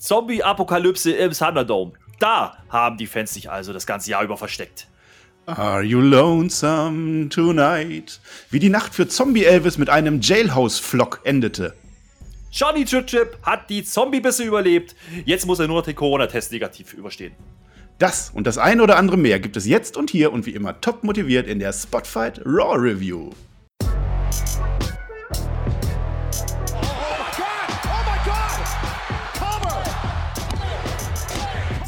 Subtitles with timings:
[0.00, 1.92] Zombie-Apokalypse im Thunderdome.
[2.18, 4.86] Da haben die Fans sich also das ganze Jahr über versteckt.
[5.44, 8.18] Are you lonesome tonight?
[8.50, 11.74] Wie die Nacht für Zombie Elvis mit einem Jailhouse-Flock endete.
[12.50, 14.96] Johnny Chip Chip hat die Zombie-Bisse überlebt.
[15.26, 17.34] Jetzt muss er nur noch den Corona-Test negativ überstehen.
[17.98, 20.80] Das und das eine oder andere mehr gibt es jetzt und hier und wie immer
[20.80, 23.32] top motiviert in der Spotfight Raw Review.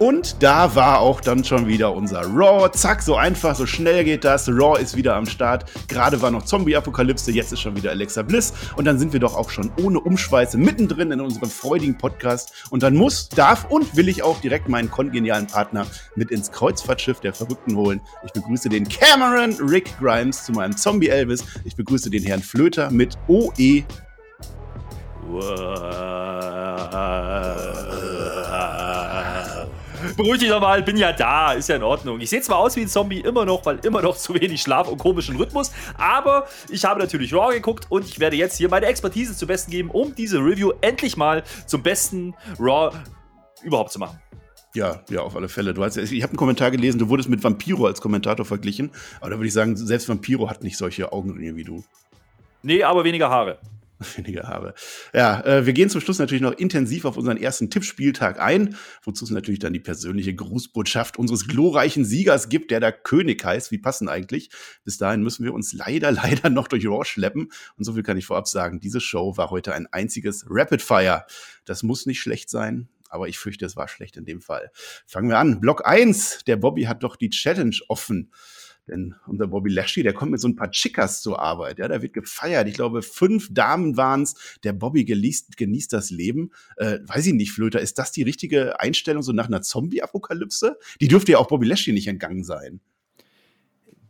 [0.00, 2.72] Und da war auch dann schon wieder unser Raw.
[2.72, 4.48] Zack, so einfach, so schnell geht das.
[4.48, 5.70] Raw ist wieder am Start.
[5.88, 8.54] Gerade war noch Zombie-Apokalypse, jetzt ist schon wieder Alexa Bliss.
[8.76, 12.66] Und dann sind wir doch auch schon ohne Umschweiße mittendrin in unserem freudigen Podcast.
[12.70, 17.20] Und dann muss, darf und will ich auch direkt meinen kongenialen Partner mit ins Kreuzfahrtschiff
[17.20, 18.00] der Verrückten holen.
[18.24, 21.44] Ich begrüße den Cameron Rick Grimes zu meinem Zombie Elvis.
[21.64, 23.84] Ich begrüße den Herrn Flöter mit OE.
[30.16, 32.20] Beruhig dich doch mal, bin ja da, ist ja in Ordnung.
[32.20, 34.88] Ich sehe zwar aus wie ein Zombie immer noch, weil immer noch zu wenig Schlaf
[34.88, 38.86] und komischen Rhythmus, aber ich habe natürlich Raw geguckt und ich werde jetzt hier meine
[38.86, 42.94] Expertise zum Besten geben, um diese Review endlich mal zum besten Raw
[43.62, 44.18] überhaupt zu machen.
[44.74, 45.74] Ja, ja, auf alle Fälle.
[45.74, 49.30] Du hast, ich habe einen Kommentar gelesen, du wurdest mit Vampiro als Kommentator verglichen, aber
[49.30, 51.82] da würde ich sagen, selbst Vampiro hat nicht solche Augenringe wie du.
[52.62, 53.58] Nee, aber weniger Haare.
[54.16, 54.74] Weniger Haare.
[55.12, 59.24] Ja, äh, wir gehen zum Schluss natürlich noch intensiv auf unseren ersten Tippspieltag ein, wozu
[59.24, 63.70] es natürlich dann die persönliche Grußbotschaft unseres glorreichen Siegers gibt, der da König heißt.
[63.70, 64.50] Wie passen eigentlich?
[64.84, 67.48] Bis dahin müssen wir uns leider, leider noch durch Raw schleppen.
[67.76, 71.26] Und so viel kann ich vorab sagen, diese Show war heute ein einziges Rapid Fire.
[71.66, 72.88] Das muss nicht schlecht sein.
[73.10, 74.70] Aber ich fürchte, es war schlecht in dem Fall.
[75.04, 75.60] Fangen wir an.
[75.60, 76.44] Block 1.
[76.46, 78.30] Der Bobby hat doch die Challenge offen.
[78.88, 81.78] Denn unser Bobby Lashley, der kommt mit so ein paar Chickas zur Arbeit.
[81.78, 82.68] Ja, da wird gefeiert.
[82.68, 84.34] Ich glaube, fünf Damen waren es.
[84.64, 86.50] Der Bobby genießt, genießt das Leben.
[86.76, 90.78] Äh, weiß ich nicht, Flöter, ist das die richtige Einstellung so nach einer Zombie-Apokalypse?
[91.00, 92.80] Die dürfte ja auch Bobby Lashley nicht entgangen sein.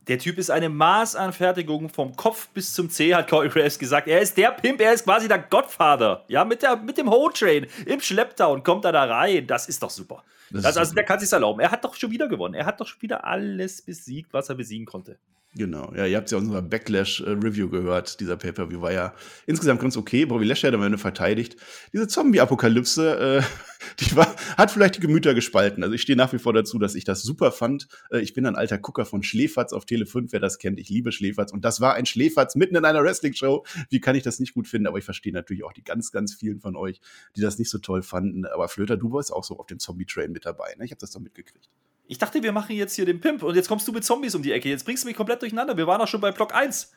[0.08, 4.08] Der Typ ist eine Maßanfertigung vom Kopf bis zum Zeh, hat Corey Graves gesagt.
[4.08, 6.24] Er ist der Pimp, er ist quasi der Godfather.
[6.28, 9.46] Ja, mit, der, mit dem Ho-Train im Schlepptau kommt er da rein.
[9.46, 10.24] Das ist doch super.
[10.50, 11.60] Das das, also, der kann sich erlauben.
[11.60, 12.54] Er hat doch schon wieder gewonnen.
[12.54, 15.18] Er hat doch schon wieder alles besiegt, was er besiegen konnte.
[15.56, 18.20] Genau, ja, ihr habt ja unserer Backlash-Review gehört.
[18.20, 19.14] Dieser Pay-Per-View war ja
[19.46, 20.24] insgesamt ganz okay.
[20.24, 21.56] Bobby Lashley hat am Ende verteidigt.
[21.92, 23.42] Diese Zombie-Apokalypse, äh,
[23.98, 25.82] die war, hat vielleicht die Gemüter gespalten.
[25.82, 27.88] Also ich stehe nach wie vor dazu, dass ich das super fand.
[28.12, 30.78] Äh, ich bin ein alter Gucker von Schläferz auf Tele 5, wer das kennt.
[30.78, 31.50] Ich liebe Schläferz.
[31.52, 33.66] Und das war ein Schläferz mitten in einer Wrestling-Show.
[33.88, 34.86] Wie kann ich das nicht gut finden?
[34.86, 37.00] Aber ich verstehe natürlich auch die ganz, ganz vielen von euch,
[37.34, 38.46] die das nicht so toll fanden.
[38.46, 40.76] Aber Flöter, du warst auch so auf dem Zombie-Train mit dabei.
[40.78, 40.84] Ne?
[40.84, 41.68] Ich habe das doch mitgekriegt.
[42.10, 44.42] Ich dachte, wir machen jetzt hier den Pimp und jetzt kommst du mit Zombies um
[44.42, 44.68] die Ecke.
[44.68, 45.76] Jetzt bringst du mich komplett durcheinander.
[45.76, 46.90] Wir waren doch schon bei Block 1.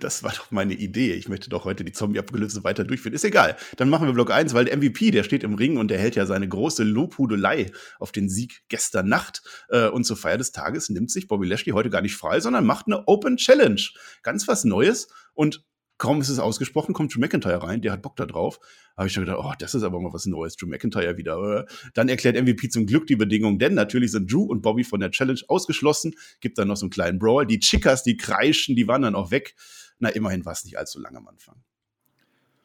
[0.00, 1.12] Das war doch meine Idee.
[1.12, 3.14] Ich möchte doch heute die Zombie-Apokalypse weiter durchführen.
[3.14, 3.56] Ist egal.
[3.76, 6.16] Dann machen wir Block 1, weil der MVP, der steht im Ring und der hält
[6.16, 9.42] ja seine große Lobhudelei auf den Sieg gestern Nacht.
[9.68, 12.66] Äh, und zur Feier des Tages nimmt sich Bobby Lashley heute gar nicht frei, sondern
[12.66, 13.80] macht eine Open Challenge.
[14.24, 15.06] Ganz was Neues.
[15.34, 15.64] Und
[15.98, 18.60] Kaum ist es ausgesprochen, kommt Drew McIntyre rein, der hat Bock da drauf.
[18.96, 21.66] Habe ich schon gedacht, oh, das ist aber mal was Neues, Drew McIntyre wieder.
[21.94, 25.10] Dann erklärt MVP zum Glück die Bedingungen, denn natürlich sind Drew und Bobby von der
[25.10, 26.14] Challenge ausgeschlossen.
[26.40, 27.46] Gibt dann noch so einen kleinen Brawl.
[27.46, 29.54] Die Chickas, die kreischen, die waren dann auch weg.
[29.98, 31.56] Na, immerhin war es nicht allzu lang am Anfang.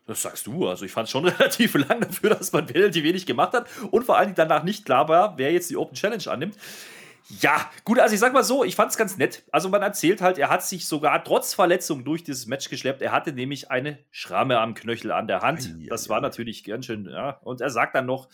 [0.07, 0.67] Das sagst du.
[0.67, 4.03] Also ich fand es schon relativ lang dafür, dass man relativ wenig gemacht hat und
[4.03, 6.57] vor allen Dingen danach nicht klar war, wer jetzt die Open Challenge annimmt.
[7.39, 9.43] Ja, gut, also ich sag mal so, ich fand es ganz nett.
[9.51, 13.01] Also man erzählt halt, er hat sich sogar trotz Verletzung durch dieses Match geschleppt.
[13.01, 15.73] Er hatte nämlich eine Schramme am Knöchel an der Hand.
[15.89, 17.39] Das war natürlich ganz schön, ja.
[17.43, 18.27] Und er sagt dann noch,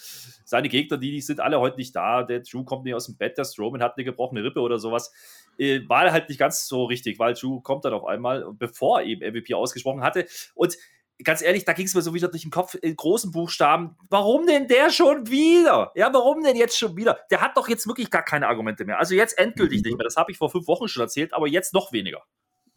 [0.46, 2.24] seine Gegner, die, die sind alle heute nicht da.
[2.24, 5.12] Der Drew kommt nicht aus dem Bett, der Strowman hat eine gebrochene Rippe oder sowas.
[5.58, 9.22] Äh, war halt nicht ganz so richtig, weil Drew kommt dann auf einmal, bevor eben
[9.22, 10.26] MVP ausgesprochen hatte.
[10.56, 10.78] Und
[11.24, 13.98] ganz ehrlich, da ging es mir so wieder durch den Kopf in großen Buchstaben.
[14.10, 15.92] Warum denn der schon wieder?
[15.96, 17.20] Ja, warum denn jetzt schon wieder?
[17.32, 19.00] Der hat doch jetzt wirklich gar keine Argumente mehr.
[19.00, 20.04] Also jetzt endgültig nicht mehr.
[20.04, 22.24] Das habe ich vor fünf Wochen schon erzählt, aber jetzt noch weniger.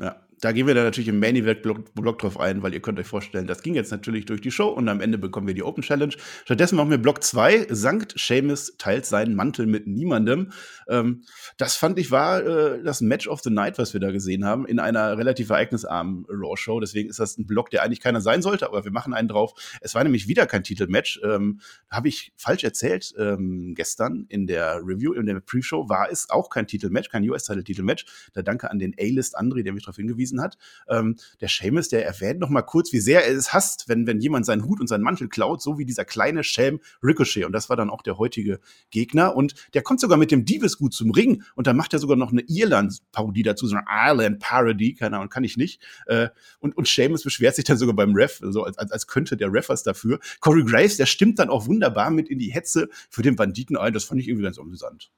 [0.00, 2.98] Ja, da gehen wir dann natürlich im Main Event Block, drauf ein, weil ihr könnt
[2.98, 5.62] euch vorstellen, das ging jetzt natürlich durch die Show und am Ende bekommen wir die
[5.62, 6.14] Open Challenge.
[6.44, 7.66] Stattdessen machen wir Block 2.
[7.70, 10.52] Sankt Seamus teilt seinen Mantel mit niemandem.
[10.88, 11.24] Ähm,
[11.58, 14.66] das fand ich war äh, das Match of the Night, was wir da gesehen haben,
[14.66, 16.80] in einer relativ ereignisarmen Raw Show.
[16.80, 19.52] Deswegen ist das ein Block, der eigentlich keiner sein sollte, aber wir machen einen drauf.
[19.82, 21.20] Es war nämlich wieder kein Titelmatch.
[21.22, 21.60] Ähm,
[21.90, 26.48] Habe ich falsch erzählt ähm, gestern in der Review, in der Pre-Show war es auch
[26.48, 28.06] kein Titelmatch, kein US-Title-Titelmatch.
[28.32, 30.56] Da danke an den A-List André, der mich darauf hingewiesen hat.
[30.88, 34.20] Ähm, der Seamus, der erwähnt noch mal kurz, wie sehr er es hasst, wenn, wenn
[34.20, 37.44] jemand seinen Hut und seinen Mantel klaut, so wie dieser kleine Schelm Ricochet.
[37.44, 38.60] Und das war dann auch der heutige
[38.90, 39.36] Gegner.
[39.36, 41.42] Und der kommt sogar mit dem Divis gut zum Ring.
[41.54, 45.44] Und dann macht er sogar noch eine Irland-Parodie dazu, so eine Ireland-Parody, keine Ahnung, kann
[45.44, 45.82] ich nicht.
[46.06, 46.28] Äh,
[46.58, 49.52] und, und Seamus beschwert sich dann sogar beim Ref, so als, als, als könnte der
[49.52, 50.20] Ref was dafür.
[50.40, 53.92] Corey Graves, der stimmt dann auch wunderbar mit in die Hetze für den Banditen ein.
[53.92, 55.10] Das fand ich irgendwie ganz amüsant.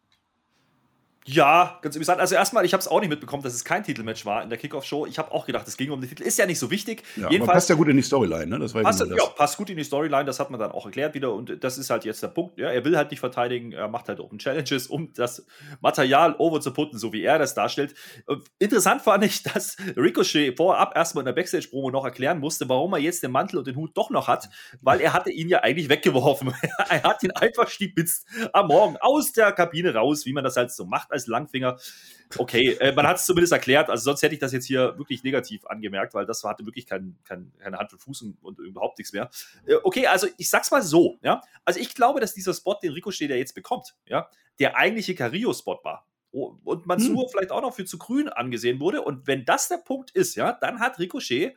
[1.24, 2.20] Ja, ganz amüsant.
[2.20, 4.58] Also erstmal, ich habe es auch nicht mitbekommen, dass es kein Titelmatch war in der
[4.58, 5.06] Kickoff-Show.
[5.06, 6.24] Ich habe auch gedacht, es ging um den Titel.
[6.24, 7.04] Ist ja nicht so wichtig.
[7.14, 8.58] Ja, Jedenfalls passt ja gut in die Storyline, ne?
[8.58, 10.24] Das passt, ja, passt gut in die Storyline.
[10.24, 11.32] Das hat man dann auch erklärt wieder.
[11.32, 12.58] Und das ist halt jetzt der Punkt.
[12.58, 13.70] Ja, er will halt nicht verteidigen.
[13.70, 15.46] Er macht halt Open Challenges, um das
[15.80, 17.94] Material over zu putten, so wie er das darstellt.
[18.58, 22.98] Interessant fand ich, dass Ricochet vorab erstmal in der Backstage-Promo noch erklären musste, warum er
[22.98, 24.48] jetzt den Mantel und den Hut doch noch hat,
[24.80, 26.52] weil er hatte ihn ja eigentlich weggeworfen.
[26.88, 30.72] er hat ihn einfach stibitzt am Morgen aus der Kabine raus, wie man das halt
[30.72, 31.78] so macht als Langfinger.
[32.38, 35.22] Okay, äh, man hat es zumindest erklärt, also sonst hätte ich das jetzt hier wirklich
[35.22, 38.98] negativ angemerkt, weil das hatte wirklich kein, kein, keine Hand und Fuß und, und überhaupt
[38.98, 39.30] nichts mehr.
[39.66, 41.42] Äh, okay, also ich sag's mal so, ja.
[41.64, 44.28] Also ich glaube, dass dieser Spot, den Ricochet ja jetzt bekommt, ja,
[44.58, 46.06] der eigentliche Carillo-Spot war.
[46.30, 47.28] Oh, und Mansur hm.
[47.30, 49.02] vielleicht auch noch für zu grün angesehen wurde.
[49.02, 51.54] Und wenn das der Punkt ist, ja, dann hat Ricochet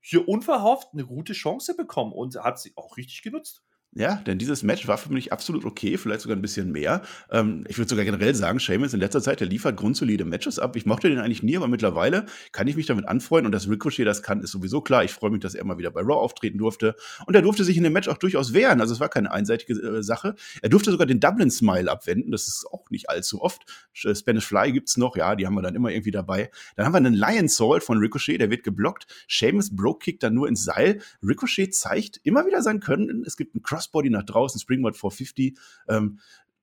[0.00, 3.64] hier unverhofft eine gute Chance bekommen und hat sie auch richtig genutzt.
[3.98, 7.00] Ja, denn dieses Match war für mich absolut okay, vielleicht sogar ein bisschen mehr.
[7.30, 10.76] Ähm, ich würde sogar generell sagen, Sheamus in letzter Zeit, der liefert grundsolide Matches ab.
[10.76, 14.06] Ich mochte den eigentlich nie, aber mittlerweile kann ich mich damit anfreunden und dass Ricochet
[14.06, 15.02] das kann, ist sowieso klar.
[15.02, 16.94] Ich freue mich, dass er mal wieder bei Raw auftreten durfte.
[17.24, 18.82] Und er durfte sich in dem Match auch durchaus wehren.
[18.82, 20.34] Also es war keine einseitige äh, Sache.
[20.60, 22.32] Er durfte sogar den Dublin Smile abwenden.
[22.32, 23.62] Das ist auch nicht allzu oft.
[23.94, 26.50] Spanish Fly gibt's noch, ja, die haben wir dann immer irgendwie dabei.
[26.76, 29.06] Dann haben wir einen Lion Salt von Ricochet, der wird geblockt.
[29.26, 31.00] Sheamus Broke Kick dann nur ins Seil.
[31.22, 33.24] Ricochet zeigt immer wieder sein Können.
[33.26, 35.58] Es gibt einen Cross Crossbody nach draußen, Springboard 450.
[35.88, 36.18] Ähm,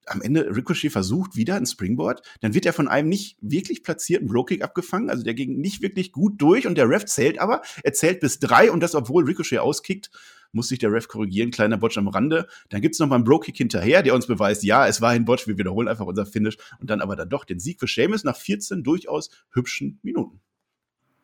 [0.06, 4.28] am Ende Ricochet versucht wieder ein Springboard, dann wird er von einem nicht wirklich platzierten
[4.28, 7.94] Bro-Kick abgefangen, also der ging nicht wirklich gut durch und der Ref zählt aber, er
[7.94, 10.10] zählt bis drei und das, obwohl Ricochet auskickt,
[10.52, 12.46] muss sich der Ref korrigieren, kleiner Botch am Rande.
[12.68, 15.46] Dann gibt's noch mal einen Bro-Kick hinterher, der uns beweist, ja, es war ein Botch,
[15.46, 18.36] wir wiederholen einfach unser Finish und dann aber dann doch den Sieg für Seamus nach
[18.36, 20.43] 14 durchaus hübschen Minuten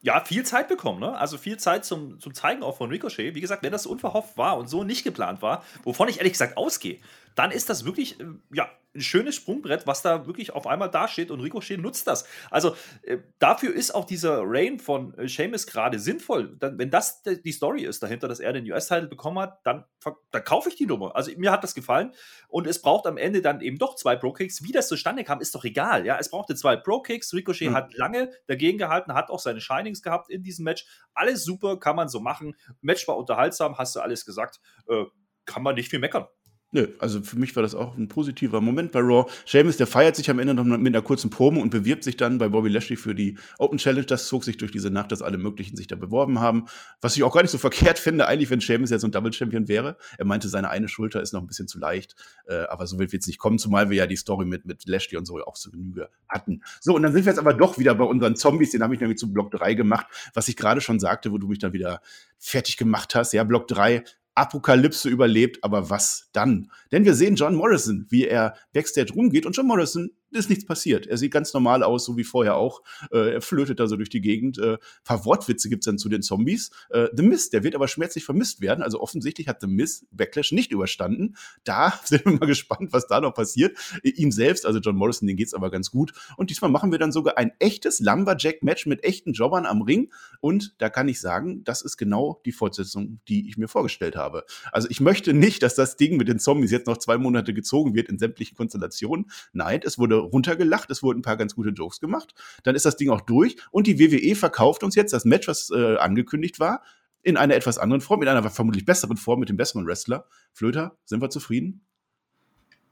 [0.03, 1.17] ja, viel Zeit bekommen, ne?
[1.19, 3.35] Also viel Zeit zum, zum Zeigen auch von Ricochet.
[3.35, 6.57] Wie gesagt, wenn das unverhofft war und so nicht geplant war, wovon ich ehrlich gesagt
[6.57, 6.99] ausgehe,
[7.35, 11.31] dann ist das wirklich, äh, ja, ein schönes Sprungbrett, was da wirklich auf einmal dasteht
[11.31, 12.25] und Ricochet nutzt das.
[12.51, 16.57] Also äh, dafür ist auch dieser Reign von äh, Seamus gerade sinnvoll.
[16.59, 19.85] Dann, wenn das die Story ist dahinter, dass er den US-Title bekommen hat, dann,
[20.33, 21.15] dann kaufe ich die Nummer.
[21.15, 22.13] Also mir hat das gefallen
[22.49, 24.65] und es braucht am Ende dann eben doch zwei Pro-Kicks.
[24.65, 26.05] Wie das zustande kam, ist doch egal.
[26.05, 27.33] Ja, es brauchte zwei Pro-Kicks.
[27.33, 27.75] Ricochet mhm.
[27.75, 30.85] hat lange dagegen gehalten, hat auch seine Shinings gehabt in diesem Match.
[31.15, 32.57] Alles super, kann man so machen.
[32.81, 34.61] Match war unterhaltsam, hast du alles gesagt.
[34.89, 35.05] Äh,
[35.45, 36.27] kann man nicht viel meckern.
[36.73, 39.29] Nö, also für mich war das auch ein positiver Moment bei Raw.
[39.45, 42.39] Sheamus, der feiert sich am Ende noch mit einer kurzen Promo und bewirbt sich dann
[42.39, 44.07] bei Bobby Lashley für die Open Challenge.
[44.07, 46.67] Das zog sich durch diese Nacht, dass alle möglichen sich da beworben haben.
[47.01, 49.67] Was ich auch gar nicht so verkehrt finde, eigentlich, wenn Sheamus jetzt ein Double Champion
[49.67, 49.97] wäre.
[50.17, 52.15] Er meinte, seine eine Schulter ist noch ein bisschen zu leicht,
[52.47, 55.19] äh, aber so wird es nicht kommen, zumal wir ja die Story mit, mit Lashley
[55.19, 56.63] und so auch zu Genüge hatten.
[56.81, 59.01] So, und dann sind wir jetzt aber doch wieder bei unseren Zombies, den habe ich
[59.01, 62.01] nämlich zu Block 3 gemacht, was ich gerade schon sagte, wo du mich dann wieder
[62.39, 63.33] fertig gemacht hast.
[63.33, 64.05] Ja, Block 3
[64.41, 66.71] Apokalypse überlebt, aber was dann?
[66.93, 71.07] Denn wir sehen John Morrison, wie er backstage rumgeht und John Morrison ist nichts passiert.
[71.07, 72.83] Er sieht ganz normal aus, so wie vorher auch.
[73.13, 74.59] Äh, er flötet da so durch die Gegend.
[74.59, 76.71] Äh, paar Wortwitze gibt's dann zu den Zombies.
[76.91, 78.83] Äh, The Mist, der wird aber schmerzlich vermisst werden.
[78.83, 81.37] Also offensichtlich hat The Mist Backlash nicht überstanden.
[81.65, 83.77] Da sind wir mal gespannt, was da noch passiert.
[84.03, 86.13] Ihm selbst, also John Morrison, den geht's aber ganz gut.
[86.37, 90.13] Und diesmal machen wir dann sogar ein echtes Lumberjack-Match mit echten Jobbern am Ring.
[90.41, 94.45] Und da kann ich sagen, das ist genau die Fortsetzung, die ich mir vorgestellt habe.
[94.73, 97.95] Also ich möchte nicht, dass das Ding mit den Zombies jetzt noch zwei Monate gezogen
[97.95, 99.31] wird in sämtlichen Konstellationen.
[99.53, 102.97] Nein, es wurde runtergelacht, es wurden ein paar ganz gute Jokes gemacht, dann ist das
[102.97, 106.83] Ding auch durch und die WWE verkauft uns jetzt das Match, was äh, angekündigt war,
[107.23, 110.27] in einer etwas anderen Form, in einer vermutlich besseren Form mit dem besseren Wrestler.
[110.53, 111.85] Flöter, sind wir zufrieden?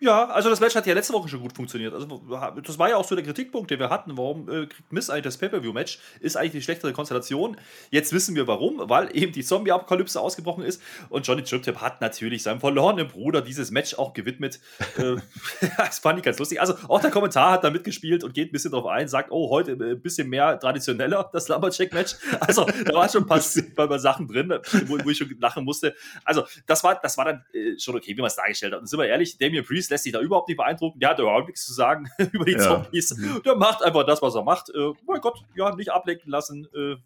[0.00, 1.92] Ja, also das Match hat ja letzte Woche schon gut funktioniert.
[1.92, 2.22] Also
[2.64, 4.16] das war ja auch so der Kritikpunkt, den wir hatten.
[4.16, 5.98] Warum äh, kriegt Miss eigentlich das Pay-Per-View-Match?
[6.20, 7.56] Ist eigentlich die schlechtere Konstellation.
[7.90, 12.44] Jetzt wissen wir warum, weil eben die Zombie-Apokalypse ausgebrochen ist und Johnny Triptip hat natürlich
[12.44, 14.60] seinem verlorenen Bruder dieses Match auch gewidmet.
[14.98, 15.16] äh,
[15.76, 16.60] das fand ich ganz lustig.
[16.60, 19.50] Also auch der Kommentar hat da mitgespielt und geht ein bisschen drauf ein, sagt, oh,
[19.50, 22.14] heute ein äh, bisschen mehr traditioneller, das Lumberjack-Match.
[22.38, 23.26] Also da waren schon ein
[23.74, 25.96] paar, paar Sachen drin, wo, wo, ich schon lachen musste.
[26.24, 28.80] Also das war, das war dann äh, schon okay, wie man es dargestellt hat.
[28.80, 31.00] Und sind wir ehrlich, Damien Priest lässt sich da überhaupt nicht beeindrucken.
[31.00, 32.58] Der hat überhaupt nichts zu sagen über die ja.
[32.58, 33.14] Zombies.
[33.44, 34.70] Der macht einfach das, was er macht.
[34.70, 36.66] Äh, mein Gott, ja, nicht ablenken lassen.
[36.74, 36.96] Äh,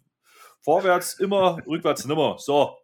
[0.63, 2.37] vorwärts immer, rückwärts nimmer.
[2.39, 2.77] So,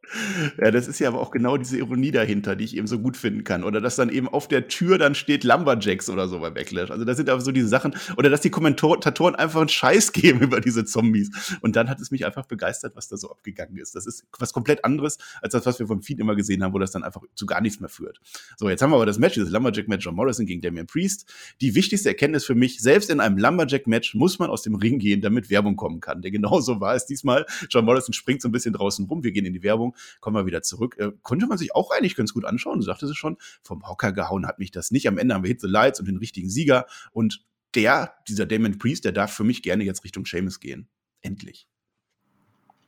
[0.57, 3.15] Ja, das ist ja aber auch genau diese Ironie dahinter, die ich eben so gut
[3.15, 3.63] finden kann.
[3.63, 6.91] Oder dass dann eben auf der Tür dann steht Lumberjacks oder so bei Backlash.
[6.91, 7.95] Also das sind aber so diese Sachen.
[8.17, 11.57] Oder dass die Kommentatoren einfach einen Scheiß geben über diese Zombies.
[11.61, 13.95] Und dann hat es mich einfach begeistert, was da so abgegangen ist.
[13.95, 16.79] Das ist was komplett anderes, als das, was wir vom Feed immer gesehen haben, wo
[16.79, 18.19] das dann einfach zu gar nichts mehr führt.
[18.57, 21.31] So, jetzt haben wir aber das Match, dieses Lumberjack-Match John Morrison gegen Damian Priest.
[21.61, 25.21] Die wichtigste Erkenntnis für mich, selbst in einem Lumberjack-Match muss man aus dem Ring gehen,
[25.21, 26.21] damit Werbung kommen kann.
[26.21, 27.45] Der genauso war es diesmal.
[27.69, 29.23] John Morrison springt so ein bisschen draußen rum.
[29.23, 30.95] Wir gehen in die Werbung kommen wir wieder zurück.
[30.97, 32.79] Äh, konnte man sich auch eigentlich ganz gut anschauen.
[32.79, 35.07] Du sagtest es schon, vom Hocker gehauen hat mich das nicht.
[35.07, 36.85] Am Ende haben wir Hit the Lights und den richtigen Sieger.
[37.11, 37.45] Und
[37.75, 40.87] der, dieser Damon Priest, der darf für mich gerne jetzt Richtung Seamus gehen.
[41.21, 41.67] Endlich.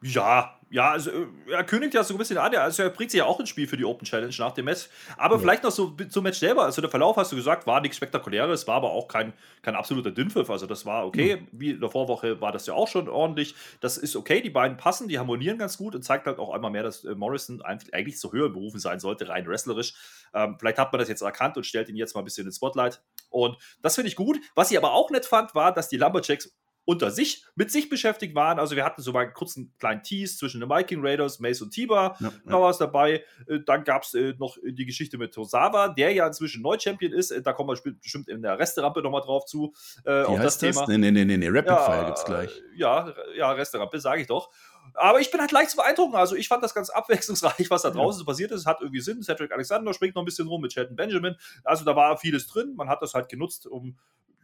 [0.01, 3.17] Ja, ja, also äh, er kündigt ja so ein bisschen an, also er bringt sich
[3.17, 4.87] ja auch ins Spiel für die Open Challenge nach dem Match.
[5.17, 5.41] Aber ja.
[5.41, 6.63] vielleicht noch so zum Match selber.
[6.63, 10.11] Also der Verlauf hast du gesagt, war nichts Spektakuläres, war aber auch kein, kein absoluter
[10.11, 10.49] Dünnpfiff.
[10.49, 11.29] Also das war okay.
[11.31, 11.37] Ja.
[11.51, 13.53] Wie in der Vorwoche war das ja auch schon ordentlich.
[13.81, 16.71] Das ist okay, die beiden passen, die harmonieren ganz gut und zeigt halt auch einmal
[16.71, 19.93] mehr, dass äh, Morrison eigentlich so höher berufen sein sollte, rein wrestlerisch.
[20.33, 22.55] Ähm, vielleicht hat man das jetzt erkannt und stellt ihn jetzt mal ein bisschen ins
[22.55, 23.03] Spotlight.
[23.29, 24.37] Und das finde ich gut.
[24.55, 28.35] Was ich aber auch nett fand, war, dass die Lumberjacks unter sich mit sich beschäftigt
[28.35, 28.59] waren.
[28.59, 31.71] Also wir hatten so mal einen kurzen kleinen Tease zwischen den Viking Raiders, Mace und
[31.71, 33.23] Tiba, ja, da war es dabei.
[33.47, 37.31] Äh, dann gab es äh, noch die Geschichte mit Tosawa, der ja inzwischen Neu-Champion ist.
[37.31, 39.73] Äh, da kommen wir bestimmt in der Resterampe nochmal drauf zu.
[40.03, 40.85] Wie heißt das, Thema.
[40.87, 41.47] Nee, nee, nee, nee, nee.
[41.47, 42.61] Rapid ja, Fire gibt's gleich.
[42.75, 44.51] Ja, ja, Resterampe, sage ich doch.
[44.95, 46.15] Aber ich bin halt leicht zu beeindrucken.
[46.15, 48.25] Also ich fand das ganz abwechslungsreich, was da draußen ja.
[48.25, 48.65] passiert ist.
[48.65, 49.21] Hat irgendwie Sinn.
[49.21, 51.35] Cedric Alexander springt noch ein bisschen rum mit Shelton Benjamin.
[51.63, 52.73] Also da war vieles drin.
[52.75, 53.97] Man hat das halt genutzt, um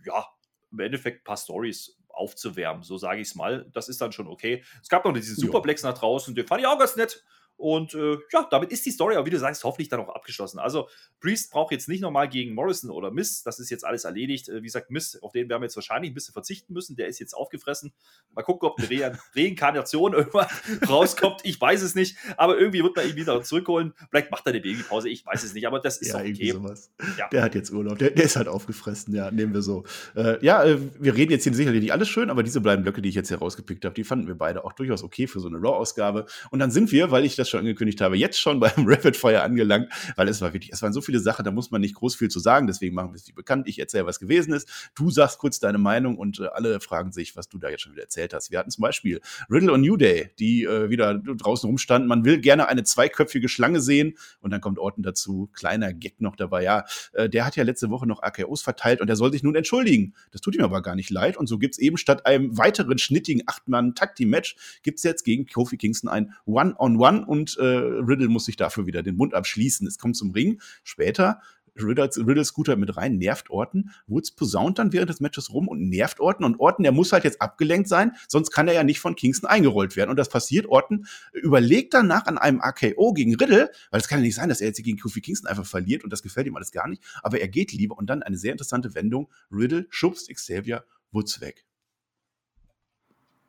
[0.05, 0.25] ja,
[0.71, 3.65] im Endeffekt ein paar Stories aufzuwärmen, so sage ich es mal.
[3.73, 4.63] Das ist dann schon okay.
[4.81, 7.23] Es gab noch diesen Superplex nach draußen, den fand ich auch ganz nett.
[7.57, 10.59] Und äh, ja, damit ist die Story aber, wie du sagst, hoffentlich dann auch abgeschlossen.
[10.59, 10.87] Also,
[11.19, 13.41] Priest braucht jetzt nicht nochmal gegen Morrison oder Miss.
[13.41, 14.47] Das ist jetzt alles erledigt.
[14.47, 16.95] Äh, wie gesagt, Miss, auf den werden wir jetzt wahrscheinlich ein bisschen verzichten müssen.
[16.95, 17.93] Der ist jetzt aufgefressen.
[18.33, 20.47] Mal gucken, ob eine Re Reinkarnation irgendwann
[20.87, 21.41] rauskommt.
[21.43, 22.17] Ich weiß es nicht.
[22.37, 23.93] Aber irgendwie wird man ihn wieder zurückholen.
[24.09, 25.09] Vielleicht macht er eine Babypause.
[25.09, 25.65] Ich weiß es nicht.
[25.65, 26.51] Aber das ist ja, okay.
[26.51, 26.91] Sowas.
[27.17, 27.27] Ja.
[27.29, 27.97] Der hat jetzt Urlaub.
[27.97, 29.15] Der, der, ist halt aufgefressen.
[29.15, 29.83] Ja, nehmen wir so.
[30.15, 33.01] Äh, ja, äh, wir reden jetzt hier sicherlich nicht alles schön, aber diese beiden Blöcke,
[33.01, 35.47] die ich jetzt hier rausgepickt habe, die fanden wir beide auch durchaus okay für so
[35.47, 36.27] eine Raw-Ausgabe.
[36.51, 39.15] Und dann sind wir, weil ich das das schon angekündigt habe, jetzt schon beim Rapid
[39.15, 41.95] Fire angelangt, weil es war wirklich, es waren so viele Sachen, da muss man nicht
[41.95, 43.67] groß viel zu sagen, deswegen machen wir es wie bekannt.
[43.67, 44.91] Ich erzähle, was gewesen ist.
[44.95, 47.93] Du sagst kurz deine Meinung und äh, alle fragen sich, was du da jetzt schon
[47.93, 48.51] wieder erzählt hast.
[48.51, 52.07] Wir hatten zum Beispiel Riddle und New Day, die äh, wieder draußen rumstanden.
[52.07, 55.49] Man will gerne eine zweiköpfige Schlange sehen und dann kommt Orton dazu.
[55.53, 56.63] Kleiner Gag noch dabei.
[56.63, 59.55] Ja, äh, der hat ja letzte Woche noch AKOs verteilt und der soll sich nun
[59.55, 60.13] entschuldigen.
[60.31, 61.37] Das tut ihm aber gar nicht leid.
[61.37, 65.77] Und so gibt es eben statt einem weiteren schnittigen Acht-Mann-Tag-Team-Match gibt es jetzt gegen Kofi
[65.77, 69.87] Kingston ein One-on-One -on -One und äh, Riddle muss sich dafür wieder den Mund abschließen.
[69.87, 70.59] Es kommt zum Ring.
[70.83, 71.41] Später
[71.83, 73.91] Riddle, Riddle Scooter mit rein, nervt Orton.
[74.07, 76.45] Woods posaunt dann während des Matches rum und nervt Orton.
[76.45, 79.49] Und Orton, der muss halt jetzt abgelenkt sein, sonst kann er ja nicht von Kingston
[79.49, 80.09] eingerollt werden.
[80.09, 80.67] Und das passiert.
[80.67, 84.61] Orton überlegt danach an einem AKO gegen Riddle, weil es kann ja nicht sein, dass
[84.61, 87.03] er jetzt gegen Kofi Kingston einfach verliert und das gefällt ihm alles gar nicht.
[87.21, 89.29] Aber er geht lieber und dann eine sehr interessante Wendung.
[89.51, 91.65] Riddle schubst Xavier Woods weg.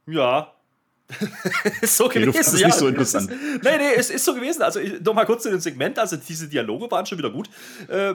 [0.06, 0.57] Ja,
[1.80, 2.32] ist so gewesen.
[2.32, 3.30] Das ist ja, nicht so interessant.
[3.30, 4.62] Ist, nee, nee, es ist so gewesen.
[4.62, 5.98] Also nochmal kurz zu dem Segment.
[5.98, 7.48] Also diese Dialoge waren schon wieder gut.
[7.88, 8.14] Äh,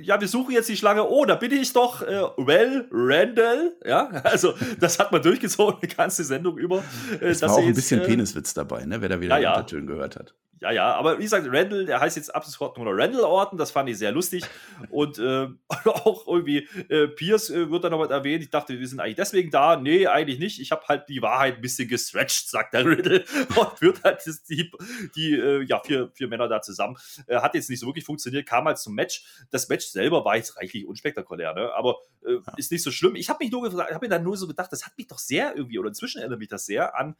[0.00, 1.08] ja, wir suchen jetzt die Schlange.
[1.08, 2.02] Oh, da bin ich doch.
[2.02, 3.72] Äh, well, Randall.
[3.84, 6.84] Ja, also das hat man durchgezogen, die ganze Sendung über.
[7.20, 9.00] Äh, es war auch ein jetzt, bisschen äh, Peniswitz dabei, ne?
[9.00, 10.34] wer da wieder ja, Untertönen gehört hat.
[10.60, 13.70] Ja, ja, aber wie gesagt, Randall, der heißt jetzt ab sofort nur Randall Orton, das
[13.70, 14.44] fand ich sehr lustig.
[14.90, 15.48] Und äh,
[15.84, 18.42] auch irgendwie äh, Pierce äh, wird da noch mal erwähnt.
[18.42, 19.76] Ich dachte, wir sind eigentlich deswegen da.
[19.76, 20.60] Nee, eigentlich nicht.
[20.60, 23.24] Ich habe halt die Wahrheit ein bisschen gestretched, sagt der Riddle.
[23.56, 24.70] Und führt halt die,
[25.16, 26.96] die äh, ja, vier, vier Männer da zusammen.
[27.26, 29.24] Äh, hat jetzt nicht so wirklich funktioniert, kam halt zum Match.
[29.50, 31.72] Das Match selber war jetzt reichlich unspektakulär, ne?
[31.74, 32.52] aber äh, ja.
[32.56, 33.16] ist nicht so schlimm.
[33.16, 35.56] Ich habe mich nur hab mir dann nur so gedacht, das hat mich doch sehr
[35.56, 37.16] irgendwie, oder inzwischen erinnert mich das sehr an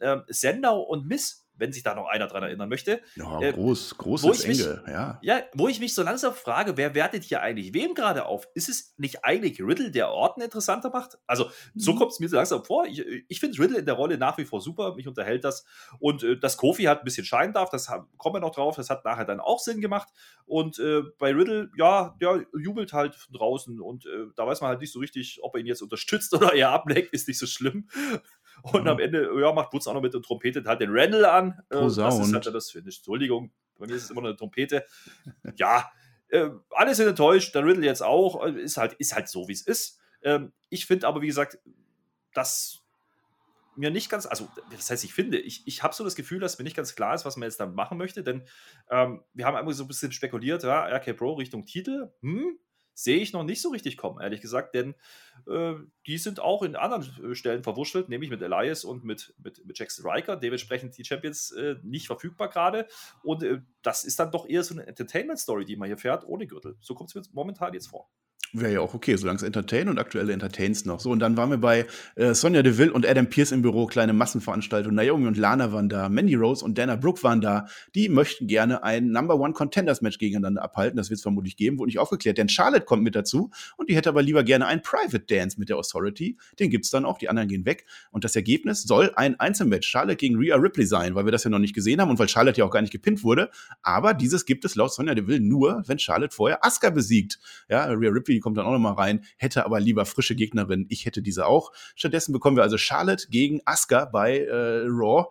[0.00, 3.02] ähm, Sendau und Miss wenn sich da noch einer dran erinnern möchte.
[3.16, 5.18] Ja, äh, groß, großes Engel, ja.
[5.22, 8.48] Ja, wo ich mich so langsam frage, wer wertet hier eigentlich wem gerade auf?
[8.54, 11.18] Ist es nicht eigentlich Riddle, der Orten interessanter macht?
[11.26, 11.98] Also, so mhm.
[11.98, 12.86] kommt es mir so langsam vor.
[12.86, 15.64] Ich, ich finde Riddle in der Rolle nach wie vor super, mich unterhält das.
[15.98, 18.76] Und äh, dass Kofi halt ein bisschen scheinen darf, das haben, kommen wir noch drauf,
[18.76, 20.08] das hat nachher dann auch Sinn gemacht.
[20.46, 24.70] Und äh, bei Riddle, ja, der jubelt halt von draußen und äh, da weiß man
[24.70, 27.46] halt nicht so richtig, ob er ihn jetzt unterstützt oder eher ablenkt, ist nicht so
[27.46, 27.88] schlimm.
[28.62, 28.88] Und mhm.
[28.88, 31.62] am Ende, ja, macht Woods auch noch mit und trompetet halt den Randall an.
[31.70, 33.52] Äh, das ist halt das eine Entschuldigung.
[33.78, 34.84] Bei mir ist es immer eine Trompete.
[35.56, 35.90] ja,
[36.28, 38.44] äh, alle sind enttäuscht, der Riddle jetzt auch.
[38.44, 40.00] Äh, ist halt, ist halt so, wie es ist.
[40.22, 41.58] Ähm, ich finde aber, wie gesagt,
[42.34, 42.82] dass
[43.76, 46.58] mir nicht ganz, also das heißt, ich finde, ich, ich habe so das Gefühl, dass
[46.58, 48.42] mir nicht ganz klar ist, was man jetzt damit machen möchte, denn
[48.90, 52.58] ähm, wir haben einfach so ein bisschen spekuliert, ja, RK Pro Richtung Titel, hm,
[52.98, 54.96] sehe ich noch nicht so richtig kommen, ehrlich gesagt, denn
[55.46, 55.74] äh,
[56.08, 59.78] die sind auch in anderen äh, Stellen verwurschtelt, nämlich mit Elias und mit, mit, mit
[59.78, 60.34] Jackson Riker.
[60.34, 62.88] Dementsprechend die Champions äh, nicht verfügbar gerade.
[63.22, 66.48] Und äh, das ist dann doch eher so eine Entertainment-Story, die man hier fährt, ohne
[66.48, 66.76] Gürtel.
[66.80, 68.10] So kommt es mir momentan jetzt vor.
[68.54, 71.00] Wäre ja auch okay, solange es entertain und aktuelle Entertains noch.
[71.00, 71.86] So, und dann waren wir bei
[72.16, 74.94] äh, Sonja Deville und Adam Pierce im Büro, kleine Massenveranstaltung.
[74.94, 77.66] Naomi und Lana waren da, Mandy Rose und Dana Brooke waren da.
[77.94, 80.96] Die möchten gerne ein Number One Contenders Match gegeneinander abhalten.
[80.96, 82.38] Das wird es vermutlich geben, wurde nicht aufgeklärt.
[82.38, 85.68] Denn Charlotte kommt mit dazu und die hätte aber lieber gerne ein Private Dance mit
[85.68, 86.38] der Authority.
[86.58, 87.84] Den gibt's dann auch, die anderen gehen weg.
[88.12, 91.50] Und das Ergebnis soll ein Einzelmatch Charlotte gegen Rhea Ripley sein, weil wir das ja
[91.50, 93.50] noch nicht gesehen haben und weil Charlotte ja auch gar nicht gepinnt wurde.
[93.82, 97.38] Aber dieses gibt es laut Sonja Deville nur, wenn Charlotte vorher Asuka besiegt.
[97.68, 100.86] Ja, Rhea Ripley die kommt dann auch noch mal rein hätte aber lieber frische Gegnerin.
[100.88, 101.72] Ich hätte diese auch.
[101.96, 105.26] Stattdessen bekommen wir also Charlotte gegen Asuka bei äh, Raw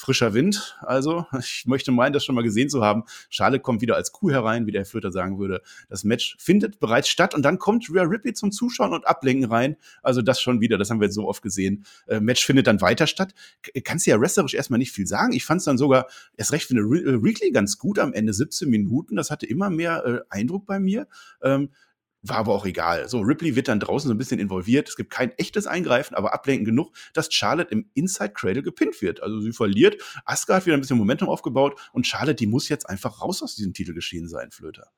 [0.00, 0.78] frischer Wind.
[0.80, 3.04] Also, ich möchte meinen, das schon mal gesehen zu haben.
[3.28, 5.60] Charlotte kommt wieder als Kuh herein, wie der Herr Flöter sagen würde.
[5.88, 9.76] Das Match findet bereits statt und dann kommt Rhea Ripley zum Zuschauen und Ablenken rein.
[10.02, 11.84] Also das schon wieder, das haben wir jetzt so oft gesehen.
[12.06, 13.34] Äh, Match findet dann weiter statt.
[13.84, 15.34] Kannst du ja wrestlerisch erstmal nicht viel sagen.
[15.34, 18.32] Ich fand es dann sogar erst recht für eine Re Weekly ganz gut am Ende,
[18.32, 19.16] 17 Minuten.
[19.16, 21.06] Das hatte immer mehr äh, Eindruck bei mir.
[21.42, 21.68] Ähm,
[22.22, 23.08] war aber auch egal.
[23.08, 24.88] So, Ripley wird dann draußen so ein bisschen involviert.
[24.88, 29.22] Es gibt kein echtes Eingreifen, aber ablenken genug, dass Charlotte im Inside Cradle gepinnt wird.
[29.22, 30.02] Also sie verliert.
[30.24, 33.54] Asuka hat wieder ein bisschen Momentum aufgebaut und Charlotte, die muss jetzt einfach raus aus
[33.54, 34.90] diesem Titel geschehen sein, Flöter.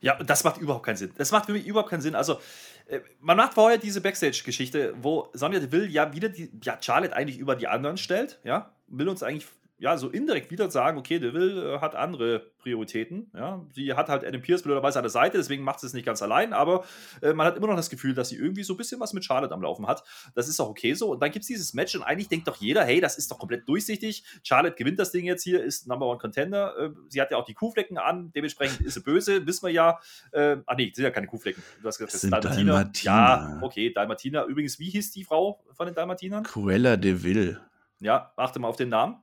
[0.00, 1.12] Ja, das macht überhaupt keinen Sinn.
[1.16, 2.16] Das macht für mich überhaupt keinen Sinn.
[2.16, 2.40] Also,
[2.86, 7.38] äh, man macht vorher diese Backstage-Geschichte, wo Sonja Deville ja wieder die, ja, Charlotte eigentlich
[7.38, 9.46] über die anderen stellt, ja, will uns eigentlich
[9.82, 13.32] ja, so indirekt wieder sagen, okay, Deville äh, hat andere Prioritäten.
[13.34, 13.66] Ja.
[13.72, 16.22] Sie hat halt Adam Pierce blöderweise an der Seite, deswegen macht sie es nicht ganz
[16.22, 16.84] allein, aber
[17.20, 19.24] äh, man hat immer noch das Gefühl, dass sie irgendwie so ein bisschen was mit
[19.24, 20.04] Charlotte am Laufen hat.
[20.36, 21.10] Das ist auch okay so.
[21.10, 23.40] Und dann gibt es dieses Match und eigentlich denkt doch jeder, hey, das ist doch
[23.40, 24.22] komplett durchsichtig.
[24.44, 26.78] Charlotte gewinnt das Ding jetzt hier, ist Number One Contender.
[26.78, 29.98] Äh, sie hat ja auch die Kuhflecken an, dementsprechend ist sie böse, wissen wir ja.
[30.30, 31.60] Äh, ah, nee, sind ja keine Kuhflecken.
[31.82, 32.72] Du hast gesagt, das, das ist Dalmatina.
[32.74, 33.10] Dalmatina.
[33.10, 34.44] Ja, okay, Dalmatina.
[34.44, 36.44] Übrigens, wie hieß die Frau von den Dalmatinern?
[36.44, 37.60] Cruella de Vil.
[37.98, 39.16] Ja, achte mal auf den Namen.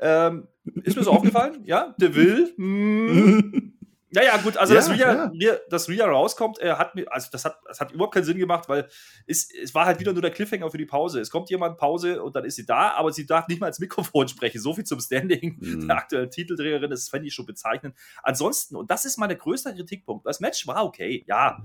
[0.00, 0.48] Ähm,
[0.82, 2.52] ist mir so aufgefallen, ja, De Will.
[2.56, 3.74] Hm.
[4.10, 5.56] Ja, ja, gut, also ja, dass, Ria, ja.
[5.68, 8.66] dass Ria rauskommt, äh, hat mir, also das hat, das hat überhaupt keinen Sinn gemacht,
[8.66, 8.88] weil
[9.26, 11.20] es, es war halt wieder nur der Cliffhanger für die Pause.
[11.20, 13.80] Es kommt jemand Pause und dann ist sie da, aber sie darf nicht mal ins
[13.80, 14.60] Mikrofon sprechen.
[14.60, 15.88] So viel zum Standing mhm.
[15.88, 17.94] der aktuellen Titelträgerin, das fände ich schon bezeichnend.
[18.22, 21.62] Ansonsten, und das ist mein größter Kritikpunkt, das Match war okay, ja.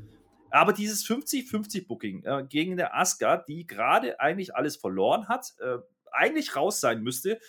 [0.51, 5.77] Aber dieses 50-50-Booking äh, gegen der Asuka, die gerade eigentlich alles verloren hat, äh,
[6.11, 7.39] eigentlich raus sein müsste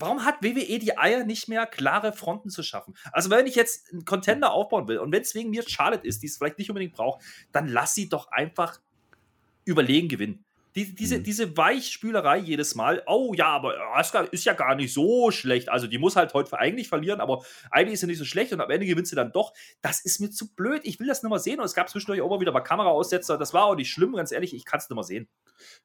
[0.00, 2.94] warum hat WWE die Eier nicht mehr, klare Fronten zu schaffen?
[3.12, 6.22] Also, wenn ich jetzt einen Contender aufbauen will und wenn es wegen mir Charlotte ist,
[6.22, 8.80] die es vielleicht nicht unbedingt braucht, dann lass sie doch einfach
[9.64, 10.44] überlegen gewinnen.
[10.76, 11.24] Die, diese, mhm.
[11.24, 15.68] diese Weichspülerei jedes Mal, oh ja, aber Asuka ist ja gar nicht so schlecht.
[15.68, 18.60] Also die muss halt heute eigentlich verlieren, aber eigentlich ist sie nicht so schlecht und
[18.60, 19.52] am Ende gewinnt sie dann doch.
[19.82, 20.82] Das ist mir zu blöd.
[20.84, 21.58] Ich will das nicht mal sehen.
[21.58, 23.38] Und es gab zwischendurch auch mal wieder mal Kameraaussetzer.
[23.38, 24.54] Das war auch nicht schlimm, ganz ehrlich.
[24.54, 25.28] Ich kann es nicht mal sehen.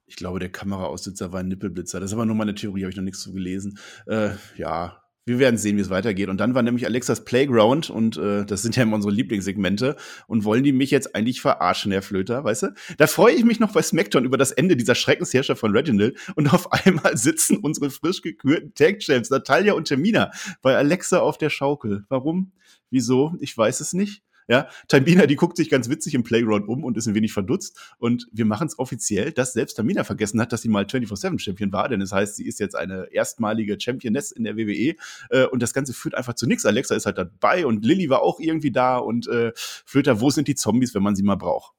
[0.06, 2.00] Ich glaube, der Kameraaussetzer war ein Nippelblitzer.
[2.00, 3.80] Das ist aber nur meine Theorie, habe ich noch nichts zu gelesen.
[4.08, 6.30] Äh, ja, wir werden sehen, wie es weitergeht.
[6.30, 9.96] Und dann war nämlich Alexas Playground und äh, das sind ja immer unsere Lieblingssegmente.
[10.28, 12.68] Und wollen die mich jetzt eigentlich verarschen, Herr Flöter, weißt du?
[12.98, 16.18] Da freue ich mich noch bei SmackDown über das Ende dieser Schreckensherrscher von Reginald.
[16.36, 21.50] Und auf einmal sitzen unsere frisch gekürten Tag-Champs, Natalia und Termina, bei Alexa auf der
[21.50, 22.06] Schaukel.
[22.10, 22.52] Warum?
[22.92, 23.36] Wieso?
[23.40, 24.22] Ich weiß es nicht.
[24.48, 27.80] Ja, Tamina, die guckt sich ganz witzig im Playground um und ist ein wenig verdutzt.
[27.98, 31.90] Und wir machen es offiziell, dass selbst Tamina vergessen hat, dass sie mal 24-7-Champion war,
[31.90, 34.96] denn das heißt, sie ist jetzt eine erstmalige Championess in der WWE.
[35.30, 36.66] Äh, und das Ganze führt einfach zu nichts.
[36.66, 40.48] Alexa ist halt dabei und Lilly war auch irgendwie da und äh, Flöter, wo sind
[40.48, 41.74] die Zombies, wenn man sie mal braucht?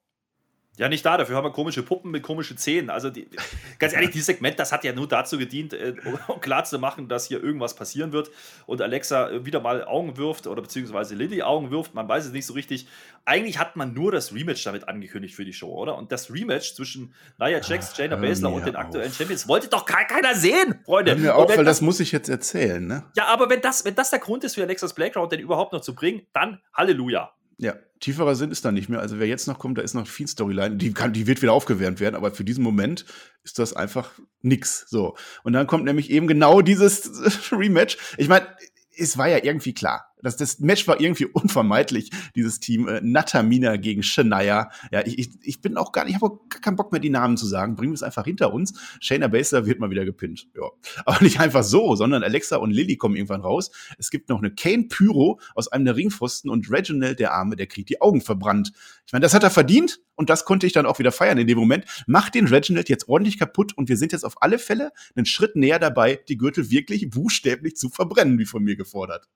[0.77, 2.91] Ja, nicht da, dafür haben wir komische Puppen mit komischen Zähnen.
[2.91, 3.27] Also, die,
[3.79, 5.95] ganz ehrlich, dieses Segment, das hat ja nur dazu gedient, äh,
[6.27, 8.29] um klar zu machen, dass hier irgendwas passieren wird
[8.67, 11.95] und Alexa äh, wieder mal Augen wirft oder beziehungsweise Lilly Augen wirft.
[11.95, 12.87] Man weiß es nicht so richtig.
[13.25, 15.97] Eigentlich hat man nur das Rematch damit angekündigt für die Show, oder?
[15.97, 20.35] Und das Rematch zwischen Nia Jax, Jaina Baszler und den aktuellen Champions wollte doch keiner
[20.35, 21.11] sehen, Freunde.
[21.11, 23.03] Hör mir auf, weil das, das, muss ich jetzt erzählen, ne?
[23.15, 25.81] Ja, aber wenn das, wenn das der Grund ist für Alexas Playground, den überhaupt noch
[25.81, 27.33] zu bringen, dann Halleluja.
[27.57, 28.99] Ja, tieferer Sinn ist da nicht mehr.
[28.99, 30.77] Also wer jetzt noch kommt, da ist noch viel Storyline.
[30.77, 33.05] Die, kann, die wird wieder aufgewärmt werden, aber für diesen Moment
[33.43, 34.85] ist das einfach nix.
[34.89, 35.17] So.
[35.43, 37.97] Und dann kommt nämlich eben genau dieses Rematch.
[38.17, 38.47] Ich meine,
[38.95, 40.13] es war ja irgendwie klar.
[40.21, 44.69] Das, das Match war irgendwie unvermeidlich, dieses Team äh, Natamina gegen Shania.
[44.91, 47.09] Ja, ich, ich, ich bin auch gar nicht, ich habe gar keinen Bock mehr, die
[47.09, 47.75] Namen zu sagen.
[47.75, 48.73] Bringen wir es einfach hinter uns.
[48.99, 50.47] Shayna Baszler wird mal wieder gepinnt.
[50.55, 50.69] Ja.
[51.05, 53.71] Aber nicht einfach so, sondern Alexa und Lilly kommen irgendwann raus.
[53.97, 57.67] Es gibt noch eine Kane Pyro aus einem der Ringpfosten und Reginald, der Arme, der
[57.67, 58.71] kriegt die Augen verbrannt.
[59.05, 61.47] Ich meine, das hat er verdient und das konnte ich dann auch wieder feiern in
[61.47, 61.85] dem Moment.
[62.07, 65.55] Macht den Reginald jetzt ordentlich kaputt und wir sind jetzt auf alle Fälle einen Schritt
[65.55, 69.27] näher dabei, die Gürtel wirklich buchstäblich zu verbrennen, wie von mir gefordert.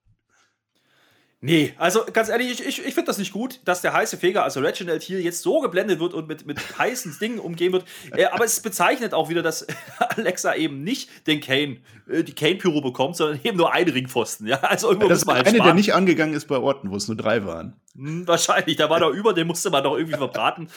[1.44, 4.44] Nee, also ganz ehrlich, ich, ich, ich finde das nicht gut, dass der heiße Feger,
[4.44, 7.84] also Reginald hier, jetzt so geblendet wird und mit, mit heißen Dingen umgehen wird.
[8.12, 9.66] Äh, aber es bezeichnet auch wieder, dass
[10.00, 11.78] Alexa eben nicht den Kane,
[12.08, 14.46] äh, die Kane-Pyro bekommt, sondern eben nur einen Ringpfosten.
[14.46, 17.08] Ja, also irgendwo das war halt eine, der nicht angegangen ist bei Orten, wo es
[17.08, 17.74] nur drei waren.
[17.96, 20.70] Hm, wahrscheinlich, da war da über, den musste man doch irgendwie verbraten.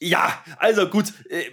[0.00, 1.12] ja, also gut.
[1.28, 1.44] Äh,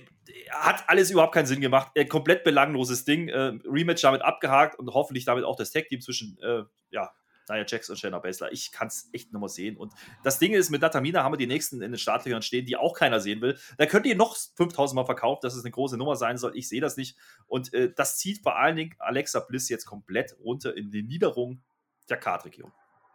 [0.50, 1.92] hat alles überhaupt keinen Sinn gemacht.
[1.96, 3.28] Äh, komplett belangloses Ding.
[3.28, 7.12] Äh, Rematch damit abgehakt und hoffentlich damit auch das Tag-Team zwischen äh, ja,
[7.50, 8.52] Nia Jax und Shayna Baszler.
[8.52, 9.78] Ich kann es echt nochmal sehen.
[9.78, 12.76] Und das Ding ist, mit Natamina haben wir die nächsten in den Startlöchern stehen, die
[12.78, 13.58] auch keiner sehen will.
[13.78, 16.56] Da könnt ihr noch 5000 Mal verkaufen, dass es eine große Nummer sein soll.
[16.56, 17.18] Ich sehe das nicht.
[17.48, 21.62] Und äh, das zieht vor allen Dingen Alexa Bliss jetzt komplett runter in die Niederung
[22.10, 22.72] der Kartregion.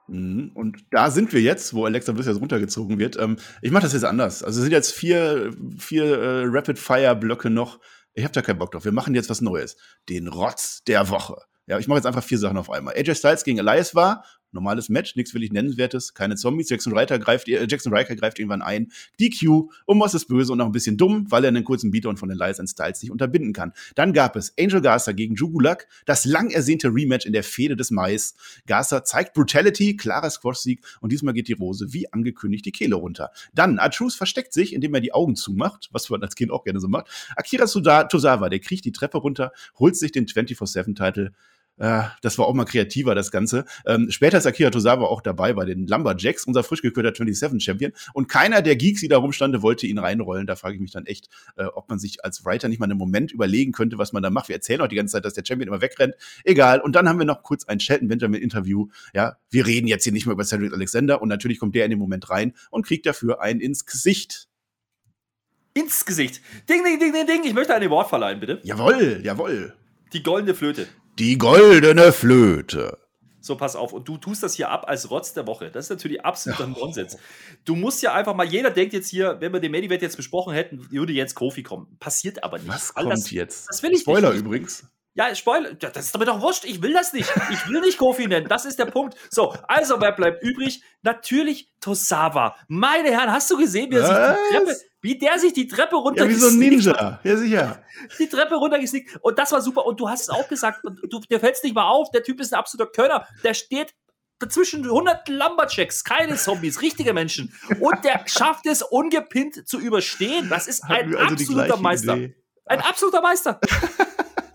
[0.08, 0.50] Mhm.
[0.54, 3.16] Und da sind wir jetzt, wo Alexa Bliss jetzt runtergezogen wird.
[3.18, 4.42] Ähm, ich mache das jetzt anders.
[4.42, 7.78] Also es sind jetzt vier, vier äh, Rapid-Fire-Blöcke noch.
[8.14, 8.84] Ich habe da keinen Bock drauf.
[8.84, 9.76] Wir machen jetzt was Neues.
[10.08, 11.36] Den Rotz der Woche.
[11.68, 12.94] Ja, ich mache jetzt einfach vier Sachen auf einmal.
[12.96, 16.70] AJ Styles gegen Elias war normales Match, nichts wirklich Nennenswertes, keine Zombies.
[16.70, 18.90] Jackson Riker greift, äh, Jackson Riker greift irgendwann ein.
[19.20, 22.16] DQ, um was ist böse und auch ein bisschen dumm, weil er einen kurzen Beatdown
[22.16, 23.72] von Elias and Styles nicht unterbinden kann.
[23.94, 27.90] Dann gab es Angel Garza gegen Jugulak, das lang ersehnte Rematch in der Fehde des
[27.90, 28.34] Mais.
[28.66, 33.30] Garza zeigt Brutality, klarer Squash-Sieg und diesmal geht die Rose wie angekündigt die Kehle runter.
[33.52, 36.80] Dann Artruse versteckt sich, indem er die Augen zumacht, was man als Kind auch gerne
[36.80, 37.08] so macht.
[37.36, 41.32] Akira Tozawa, der kriecht die Treppe runter, holt sich den 24-7-Title
[41.78, 43.64] äh, das war auch mal kreativer, das Ganze.
[43.86, 47.92] Ähm, später ist Akira Tozawa auch dabei bei den Lumberjacks, unser frisch gekürter 27-Champion.
[48.12, 50.46] Und keiner der Geeks, die da rumstande, wollte ihn reinrollen.
[50.46, 52.98] Da frage ich mich dann echt, äh, ob man sich als Writer nicht mal einen
[52.98, 54.48] Moment überlegen könnte, was man da macht.
[54.48, 56.14] Wir erzählen auch die ganze Zeit, dass der Champion immer wegrennt.
[56.44, 56.80] Egal.
[56.80, 58.88] Und dann haben wir noch kurz ein Shelton Benjamin-Interview.
[59.14, 61.22] Ja, wir reden jetzt hier nicht mehr über Cedric Alexander.
[61.22, 64.48] Und natürlich kommt der in dem Moment rein und kriegt dafür einen ins Gesicht.
[65.74, 66.40] Ins Gesicht.
[66.68, 67.44] Ding, ding, ding, ding, ding.
[67.44, 68.60] Ich möchte ein Award verleihen, bitte.
[68.64, 69.74] Jawoll, jawoll.
[70.12, 70.88] Die goldene Flöte.
[71.18, 72.98] Die goldene Flöte.
[73.40, 73.92] So, pass auf.
[73.92, 75.70] Und du tust das hier ab als Rotz der Woche.
[75.70, 77.16] Das ist natürlich absoluter Nonsens.
[77.64, 80.52] Du musst ja einfach mal, jeder denkt jetzt hier, wenn wir den Medivet jetzt besprochen
[80.54, 81.96] hätten, würde jetzt Kofi kommen.
[81.98, 82.68] Passiert aber nicht.
[82.68, 83.68] Was kommt das, jetzt?
[83.68, 84.40] Das will ich Spoiler nicht.
[84.40, 84.86] übrigens.
[85.14, 85.74] Ja, Spoiler.
[85.74, 86.64] Das ist damit doch wurscht.
[86.64, 87.28] Ich will das nicht.
[87.50, 88.46] Ich will nicht Kofi nennen.
[88.48, 89.16] Das ist der Punkt.
[89.30, 90.82] So, also wer bleibt übrig?
[91.02, 92.54] Natürlich Tosawa.
[92.68, 95.96] Meine Herren, hast du gesehen, wie er sich die Treppe, wie der sich die Treppe
[95.96, 97.20] runter Ja, wie so ein Ninja.
[97.22, 97.82] Ja, sicher.
[98.18, 99.18] Die Treppe runtergesnickt.
[99.20, 99.86] Und das war super.
[99.86, 100.84] Und du hast es auch gesagt.
[100.84, 102.10] Und du, dir fällt es nicht mal auf.
[102.10, 103.26] Der Typ ist ein absoluter Könner.
[103.44, 103.94] Der steht
[104.40, 107.52] dazwischen 100 Lumberjacks, keine Zombies, richtige Menschen.
[107.80, 110.48] Und der schafft es ungepinnt zu überstehen.
[110.48, 112.16] Das ist ein also absoluter Meister.
[112.16, 112.36] Idee.
[112.66, 113.60] Ein absoluter Meister.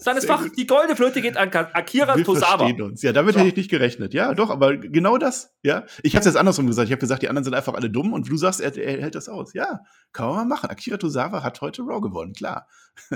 [0.04, 2.58] Seines Sehr Fach, die goldene Flöte geht an Akira Wir Tosawa.
[2.60, 3.02] verstehen uns.
[3.02, 3.40] Ja, damit So.
[3.40, 4.14] hätte ich nicht gerechnet.
[4.14, 5.54] Ja, doch, aber genau das.
[5.64, 6.88] Ja, ich habe es jetzt andersrum gesagt.
[6.88, 9.16] Ich habe gesagt, die anderen sind einfach alle dumm und du sagst, er, er hält
[9.16, 9.54] das aus.
[9.54, 9.80] Ja,
[10.12, 10.70] kann man mal machen.
[10.70, 12.68] Akira Tosawa hat heute Raw gewonnen, klar.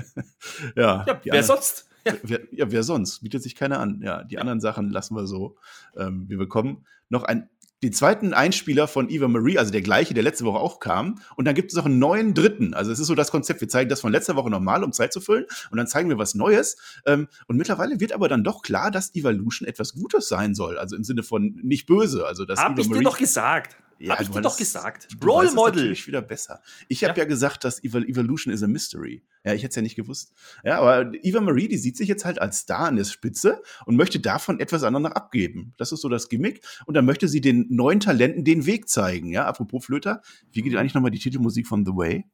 [0.75, 1.85] ja, Ja, wer sonst?
[2.23, 3.19] Wer, ja, wer sonst?
[3.21, 3.99] Bietet sich keiner an.
[4.01, 5.57] Ja, die anderen Sachen lassen wir so.
[5.97, 7.49] Ähm, wir bekommen noch ein,
[7.83, 11.21] den zweiten Einspieler von Eva Marie, also der gleiche, der letzte Woche auch kam.
[11.35, 12.73] Und dann gibt es noch einen neuen dritten.
[12.73, 13.61] Also es ist so das Konzept.
[13.61, 15.45] Wir zeigen das von letzter Woche nochmal, um Zeit zu füllen.
[15.69, 16.77] Und dann zeigen wir was Neues.
[17.05, 20.79] Ähm, und mittlerweile wird aber dann doch klar, dass Evolution etwas Gutes sein soll.
[20.79, 22.25] Also im Sinne von nicht böse.
[22.25, 23.75] Also dass Hab Eva ich dir Marie doch gesagt.
[23.99, 25.07] Ja, Hab ich dir doch gesagt.
[25.25, 25.75] Role Model.
[25.81, 26.61] natürlich wieder besser.
[26.87, 27.23] Ich habe Ja.
[27.23, 27.27] ja.
[27.27, 29.23] gesagt, dass Evol Evolution is a mystery.
[29.43, 30.33] Ja, ich hätte es ja nicht gewusst.
[30.63, 33.95] Ja, aber Eva Marie, die sieht sich jetzt halt als Star an der Spitze und
[33.95, 35.73] möchte davon etwas anderes abgeben.
[35.77, 36.61] Das ist so das Gimmick.
[36.85, 39.31] Und dann möchte sie den neuen Talenten den Weg zeigen.
[39.31, 42.25] Ja, apropos Flöter, wie geht eigentlich nochmal die Titelmusik von The Way?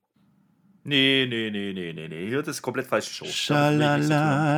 [0.85, 2.27] Nee, nee, nee, nee, nee, nee.
[2.27, 3.23] Hier ist das komplett Show.
[3.23, 3.33] Tun.
[3.33, 3.95] Schalala,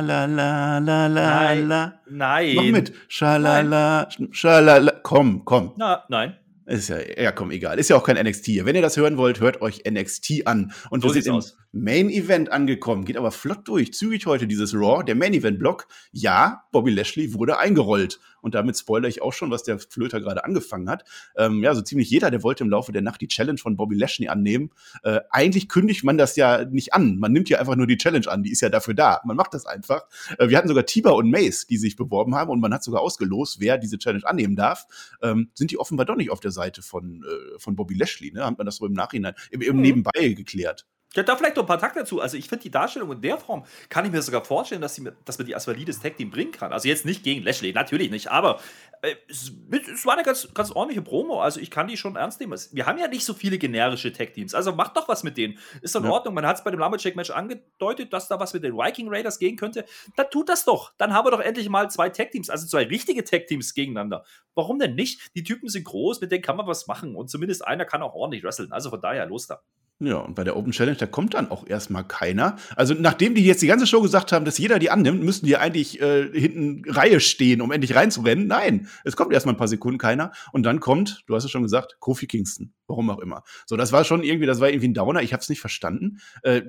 [0.00, 1.68] la, la, Nein.
[1.68, 2.00] la.
[2.10, 2.54] Nein.
[2.56, 2.92] Mach mit.
[3.06, 4.92] Schalala, schalala.
[5.04, 5.74] Komm, komm.
[5.76, 6.34] Na, nein.
[6.66, 7.78] Ist ja, ja, komm, egal.
[7.78, 8.66] Ist ja auch kein NXT hier.
[8.66, 10.72] Wenn ihr das hören wollt, hört euch NXT an.
[10.90, 11.56] Und So wir sind im aus.
[11.70, 13.04] Main Event angekommen.
[13.04, 13.92] Geht aber flott durch.
[13.92, 15.04] Zügig heute dieses Raw.
[15.04, 15.86] Der Main Event Block.
[16.10, 18.18] Ja, Bobby Lashley wurde eingerollt.
[18.40, 21.04] Und damit spoilere ich auch schon, was der Flöter gerade angefangen hat.
[21.36, 23.94] Ähm, ja, so ziemlich jeder, der wollte im Laufe der Nacht die Challenge von Bobby
[23.96, 24.70] Lashley annehmen.
[25.04, 27.18] Äh, eigentlich kündigt man das ja nicht an.
[27.18, 28.42] Man nimmt ja einfach nur die Challenge an.
[28.42, 29.20] Die ist ja dafür da.
[29.24, 30.06] Man macht das einfach.
[30.38, 32.50] Äh, wir hatten sogar Tiba und Mace, die sich beworben haben.
[32.50, 34.86] Und man hat sogar ausgelost, wer diese Challenge annehmen darf.
[35.22, 38.32] Ähm, sind die offenbar doch nicht auf der Seite von, äh, von Bobby Lashley.
[38.32, 38.44] Ne?
[38.44, 39.82] Hat man das so im Nachhinein, im, im Mhm.
[39.82, 40.86] Nebenbei geklärt.
[41.14, 42.20] Ja, da vielleicht noch ein paar Takte dazu.
[42.20, 45.08] Also ich finde die Darstellung in der Form, kann ich mir sogar vorstellen, dass, sie,
[45.24, 46.72] dass man die als valides Tag-Team bringen kann.
[46.72, 48.60] Also jetzt nicht gegen Lashley, natürlich nicht, aber
[49.00, 49.50] äh, es,
[49.92, 51.40] es war eine ganz, ganz ordentliche Promo.
[51.40, 52.58] Also ich kann die schon ernst nehmen.
[52.72, 54.52] Wir haben ja nicht so viele generische Tag-Teams.
[54.54, 55.58] Also macht doch was mit denen.
[55.80, 56.12] Ist doch in Ja.
[56.12, 56.34] Ordnung.
[56.34, 59.56] Man hat es bei dem Lumberjack-Match angedeutet, dass da was mit den Viking Raiders gehen
[59.56, 59.86] könnte.
[60.16, 60.92] Dann tut das doch.
[60.98, 64.24] Dann haben wir doch endlich mal zwei Tag-Teams, also zwei richtige Tag-Teams gegeneinander.
[64.54, 65.30] Warum denn nicht?
[65.34, 67.16] Die Typen sind groß, mit denen kann man was machen.
[67.16, 68.70] Und zumindest einer kann auch ordentlich wresteln.
[68.72, 69.62] Also von daher, los da.
[69.98, 72.56] Ja, und bei der Open Challenge, da kommt dann auch erstmal keiner.
[72.76, 75.56] Also, nachdem die jetzt die ganze Show gesagt haben, dass jeder die annimmt, müssten die
[75.56, 78.46] eigentlich äh, hinten Reihe stehen, um endlich reinzurennen.
[78.46, 80.32] Nein, es kommt erstmal ein paar Sekunden keiner.
[80.52, 82.74] Und dann kommt, du hast es schon gesagt, Kofi Kingston.
[82.86, 83.42] Warum auch immer.
[83.64, 85.22] So, das war schon irgendwie, das war irgendwie ein Downer.
[85.22, 86.18] Ich habe es nicht verstanden.
[86.42, 86.62] Äh,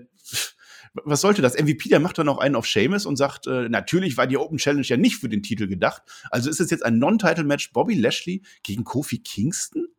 [1.03, 1.55] was sollte das?
[1.55, 4.57] MVP, der macht dann auch einen auf Seamus und sagt, äh, natürlich war die Open
[4.57, 6.01] Challenge ja nicht für den Titel gedacht.
[6.31, 9.89] Also ist es jetzt ein Non-Title-Match Bobby Lashley gegen Kofi Kingston?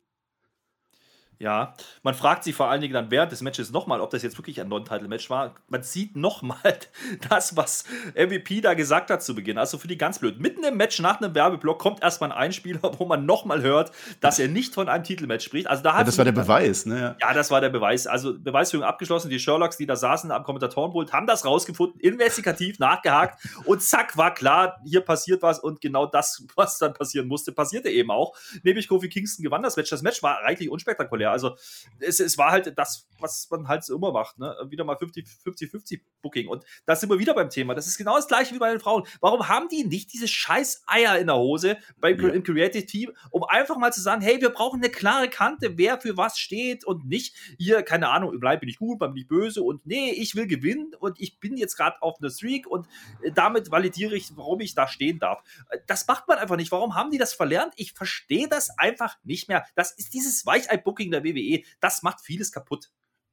[1.41, 1.73] Ja,
[2.03, 4.59] man fragt sich vor allen Dingen dann während des Matches nochmal, ob das jetzt wirklich
[4.59, 5.55] ein Non-Title-Match war.
[5.69, 6.57] Man sieht nochmal
[7.29, 9.57] das, was MVP da gesagt hat zu Beginn.
[9.57, 10.41] Also für die ganz blöd.
[10.41, 14.37] Mitten im Match nach einem Werbeblock kommt erstmal ein Einspieler, wo man nochmal hört, dass
[14.37, 15.67] er nicht von einem Titelmatch spricht.
[15.67, 17.15] Also da ja, das war der Beweis, ne?
[17.21, 18.05] Ja, das war der Beweis.
[18.05, 19.29] Also Beweisführung abgeschlossen.
[19.29, 24.33] Die Sherlocks, die da saßen am Kommentatorenpult, haben das rausgefunden, investigativ nachgehakt und zack, war
[24.33, 28.35] klar, hier passiert was und genau das, was dann passieren musste, passierte eben auch.
[28.63, 29.89] Nämlich Kofi Kingston gewann das Match.
[29.89, 31.28] Das Match war reichlich unspektakulär.
[31.31, 31.55] Also
[31.99, 34.55] es, es war halt das, was man halt so immer macht, ne?
[34.69, 36.47] Wieder mal 50-50 Booking.
[36.47, 37.75] Und da sind wir wieder beim Thema.
[37.75, 39.03] Das ist genau das gleiche wie bei den Frauen.
[39.21, 42.29] Warum haben die nicht diese scheiß Eier in der Hose beim ja.
[42.29, 45.99] im Creative Team, um einfach mal zu sagen, hey, wir brauchen eine klare Kante, wer
[45.99, 49.27] für was steht und nicht hier, keine Ahnung, bleib bin ich gut, bleib bin ich
[49.27, 52.87] böse und nee, ich will gewinnen und ich bin jetzt gerade auf einer Streak und
[53.21, 55.43] äh, damit validiere ich, warum ich da stehen darf.
[55.87, 56.71] Das macht man einfach nicht.
[56.71, 57.73] Warum haben die das verlernt?
[57.75, 59.65] Ich verstehe das einfach nicht mehr.
[59.75, 61.63] Das ist dieses Weichei-Booking der WWE.
[61.79, 62.89] Das macht vieles kaputt.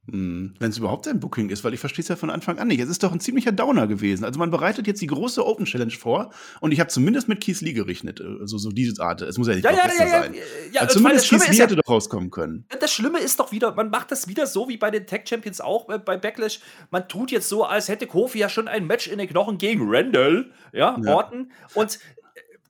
[0.09, 2.69] Hm, Wenn es überhaupt ein Booking ist, weil ich verstehe es ja von Anfang an
[2.69, 2.79] nicht.
[2.79, 4.25] Es ist doch ein ziemlicher Downer gewesen.
[4.25, 7.61] Also man bereitet jetzt die große Open Challenge vor und ich habe zumindest mit Keith
[7.61, 8.21] Lee gerechnet.
[8.21, 9.23] Also so diese Art.
[9.23, 10.35] Es muss ja nicht ja, ja, ja, sein.
[10.35, 10.41] Ja,
[10.73, 12.67] ja, also zumindest Keith Lee hätte doch rauskommen können.
[12.79, 15.61] Das Schlimme ist doch wieder, man macht das wieder so wie bei den Tech Champions
[15.61, 16.61] auch äh, bei Backlash.
[16.91, 19.87] Man tut jetzt so, als hätte Kofi ja schon ein Match in den Knochen gegen
[19.89, 21.51] Randall, ja, Orton.
[21.75, 21.99] Und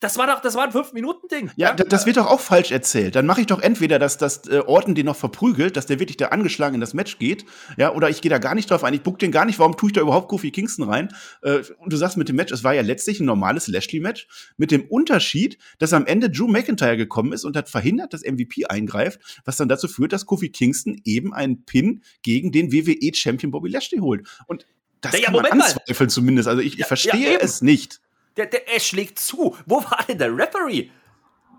[0.00, 1.50] das war doch, das war ein Fünf-Minuten-Ding.
[1.56, 3.16] Ja, ja, das wird doch auch falsch erzählt.
[3.16, 6.16] Dann mache ich doch entweder, dass das äh, Orton den noch verprügelt, dass der wirklich
[6.16, 7.44] da angeschlagen in das Match geht,
[7.76, 9.76] ja, oder ich gehe da gar nicht drauf ein, ich buck den gar nicht, warum
[9.76, 11.08] tue ich da überhaupt Kofi Kingston rein?
[11.42, 14.70] Äh, und du sagst mit dem Match, es war ja letztlich ein normales Lashley-Match, mit
[14.70, 19.20] dem Unterschied, dass am Ende Drew McIntyre gekommen ist und hat verhindert, dass MVP eingreift,
[19.44, 23.98] was dann dazu führt, dass Kofi Kingston eben einen Pin gegen den WWE-Champion Bobby Lashley
[24.00, 24.26] holt.
[24.46, 24.66] Und
[25.00, 26.48] das ja, kann man anzweifeln zumindest.
[26.48, 28.00] Also ich, ich ja, verstehe ja, es nicht.
[28.36, 29.56] Der, der, er schlägt zu.
[29.66, 30.90] Wo war denn der Referee?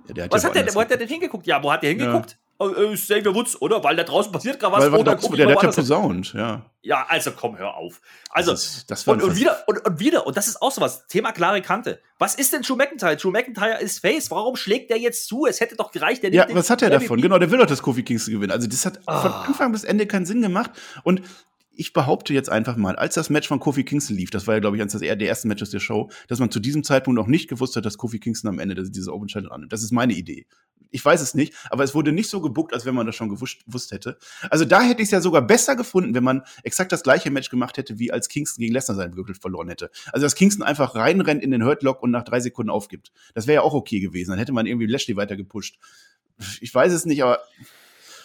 [0.08, 1.48] Ja, der hat was hat der, wo hat der denn hingeguckt?
[1.48, 2.32] Ja, wo hat der hingeguckt?
[2.32, 2.38] Ja.
[2.60, 3.84] Oh, äh, Xavier Woods, oder?
[3.84, 4.84] Weil da draußen passiert gerade was.
[4.86, 6.66] Weil, weil oder der, der hat ja posaunt, ja.
[6.82, 8.02] Ja, also komm, hör auf.
[8.32, 11.06] Also, das, das und, und, wieder, und, und, wieder, und das ist auch so was,
[11.08, 12.02] Thema klare Kante.
[12.18, 13.16] Was ist denn Drew McIntyre?
[13.16, 14.32] Drew McIntyre ist Face.
[14.32, 15.46] Warum schlägt der jetzt zu?
[15.46, 16.24] Es hätte doch gereicht.
[16.24, 17.22] Der ja, was hat er davon?
[17.22, 18.52] Genau, der will doch, dass Kofi Kingston gewinnt.
[18.52, 19.20] Also, das hat oh.
[19.20, 20.72] von Anfang bis Ende keinen Sinn gemacht.
[21.04, 21.22] Und
[21.78, 24.60] ich behaupte jetzt einfach mal, als das Match von Kofi Kingston lief, das war ja,
[24.60, 27.48] glaube ich, eines der ersten Matches der Show, dass man zu diesem Zeitpunkt noch nicht
[27.48, 29.72] gewusst hat, dass Kofi Kingston am Ende diese Open Challenge annimmt.
[29.72, 30.48] Das ist meine Idee.
[30.90, 33.30] Ich weiß es nicht, aber es wurde nicht so gebuckt, als wenn man das schon
[33.30, 34.18] gewusst, gewusst hätte.
[34.50, 37.50] Also da hätte ich es ja sogar besser gefunden, wenn man exakt das gleiche Match
[37.50, 39.92] gemacht hätte, wie als Kingston gegen Lesnar seinen Würfel verloren hätte.
[40.13, 43.12] Also dass Kingston einfach reinrennt in den Hurtlock und nach drei Sekunden aufgibt.
[43.34, 44.32] Das wäre ja auch okay gewesen.
[44.32, 45.78] Dann hätte man irgendwie Lashley weiter gepusht.
[46.62, 47.40] Ich weiß es nicht, aber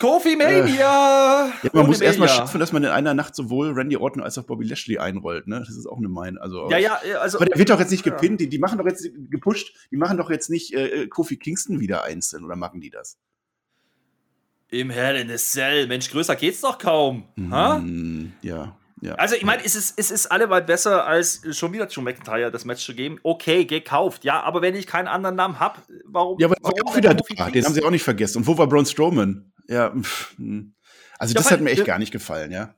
[0.03, 1.53] Kofi Mania!
[1.63, 4.37] Äh, ja, man muss erstmal schaffen, dass man in einer Nacht sowohl Randy Orton als
[4.37, 5.61] auch Bobby Lashley einrollt, ne?
[5.61, 6.39] Das ist auch eine Mein.
[6.39, 7.39] Also, ja, ja, also.
[7.39, 10.19] Aber der wird doch jetzt nicht gepinnt, die, die machen doch jetzt gepusht, die machen
[10.19, 13.17] doch jetzt nicht äh, Kofi Kingston wieder einzeln oder machen die das?
[14.71, 15.87] Im Hell in the Cell.
[15.87, 17.29] Mensch, größer geht's doch kaum.
[17.37, 18.77] Mm, ja.
[19.03, 19.17] Ja.
[19.17, 22.65] Also, ich meine, es ist, es ist allemal besser, als schon wieder Drew McIntyre das
[22.65, 23.19] Match zu geben.
[23.23, 24.25] Okay, gekauft.
[24.25, 26.39] Ja, aber wenn ich keinen anderen Namen habe, warum.
[26.39, 27.51] Ja, aber warum auch wieder da.
[27.51, 28.39] Den haben sie auch nicht vergessen.
[28.39, 29.52] Und wo war Braun Strowman?
[29.69, 29.93] Ja,
[30.37, 30.75] hm.
[31.19, 32.75] also das ja, hat mir echt gar nicht gefallen, ja.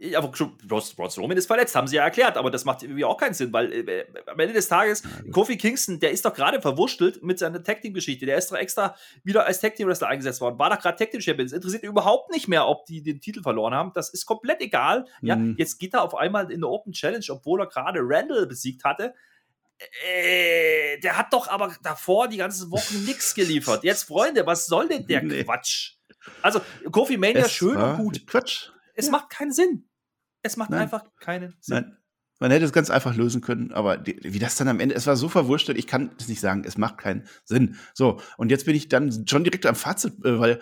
[0.00, 3.16] Ja, aber Braun Strowman ist verletzt, haben sie ja erklärt, aber das macht irgendwie auch
[3.16, 6.62] keinen Sinn, weil äh, am Ende des Tages, ja, Kofi Kingston, der ist doch gerade
[6.62, 8.24] verwurschtelt mit seiner Tag Team Geschichte.
[8.24, 11.10] Der ist doch extra wieder als Tag Team Wrestler eingesetzt worden, war doch gerade Tag
[11.10, 11.46] Team Champion.
[11.46, 13.90] Es interessiert überhaupt nicht mehr, ob die den Titel verloren haben.
[13.92, 15.06] Das ist komplett egal.
[15.20, 15.56] Ja, mhm.
[15.58, 19.14] jetzt geht er auf einmal in der Open Challenge, obwohl er gerade Randall besiegt hatte.
[20.06, 23.82] Äh, der hat doch aber davor die ganzen Wochen nichts geliefert.
[23.82, 25.42] Jetzt, Freunde, was soll denn der nee.
[25.42, 25.97] Quatsch?
[26.42, 26.60] Also,
[26.90, 28.26] Kofi Mania es schön und gut.
[28.26, 28.70] Quatsch.
[28.94, 29.12] Es ja.
[29.12, 29.88] macht keinen Sinn.
[30.42, 30.80] Es macht Nein.
[30.80, 31.74] einfach keinen Sinn.
[31.74, 31.98] Nein.
[32.40, 35.08] Man hätte es ganz einfach lösen können, aber die, wie das dann am Ende, es
[35.08, 37.76] war so verwurschtelt, ich kann es nicht sagen, es macht keinen Sinn.
[37.94, 40.60] So, und jetzt bin ich dann schon direkt am Fazit, äh, weil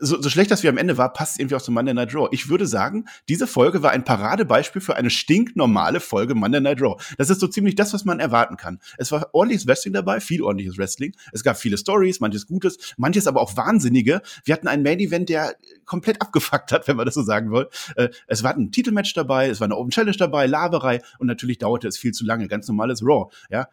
[0.00, 2.28] so, so schlecht das wie am Ende war, passt irgendwie auch zu Monday Night Raw.
[2.32, 7.00] Ich würde sagen, diese Folge war ein Paradebeispiel für eine stinknormale Folge Monday Night Raw.
[7.18, 8.80] Das ist so ziemlich das, was man erwarten kann.
[8.96, 11.14] Es war ordentliches Wrestling dabei, viel ordentliches Wrestling.
[11.32, 14.22] Es gab viele Stories, manches Gutes, manches aber auch Wahnsinnige.
[14.44, 17.68] Wir hatten einen Main Event, der komplett abgefuckt hat, wenn man das so sagen will.
[17.96, 21.58] Äh, es war ein Titelmatch dabei, es war eine Open Challenge dabei, Laberei und natürlich
[21.58, 22.48] dauerte es viel zu lange.
[22.48, 23.68] Ganz normales Raw, ja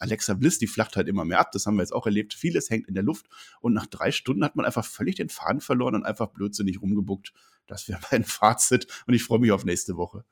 [0.00, 1.52] Alexa Bliss, die flacht halt immer mehr ab.
[1.52, 2.34] Das haben wir jetzt auch erlebt.
[2.34, 3.26] Vieles hängt in der Luft.
[3.60, 7.32] Und nach drei Stunden hat man einfach völlig den Faden verloren und einfach blödsinnig rumgebuckt.
[7.66, 8.86] Das wäre mein Fazit.
[9.06, 10.24] Und ich freue mich auf nächste Woche.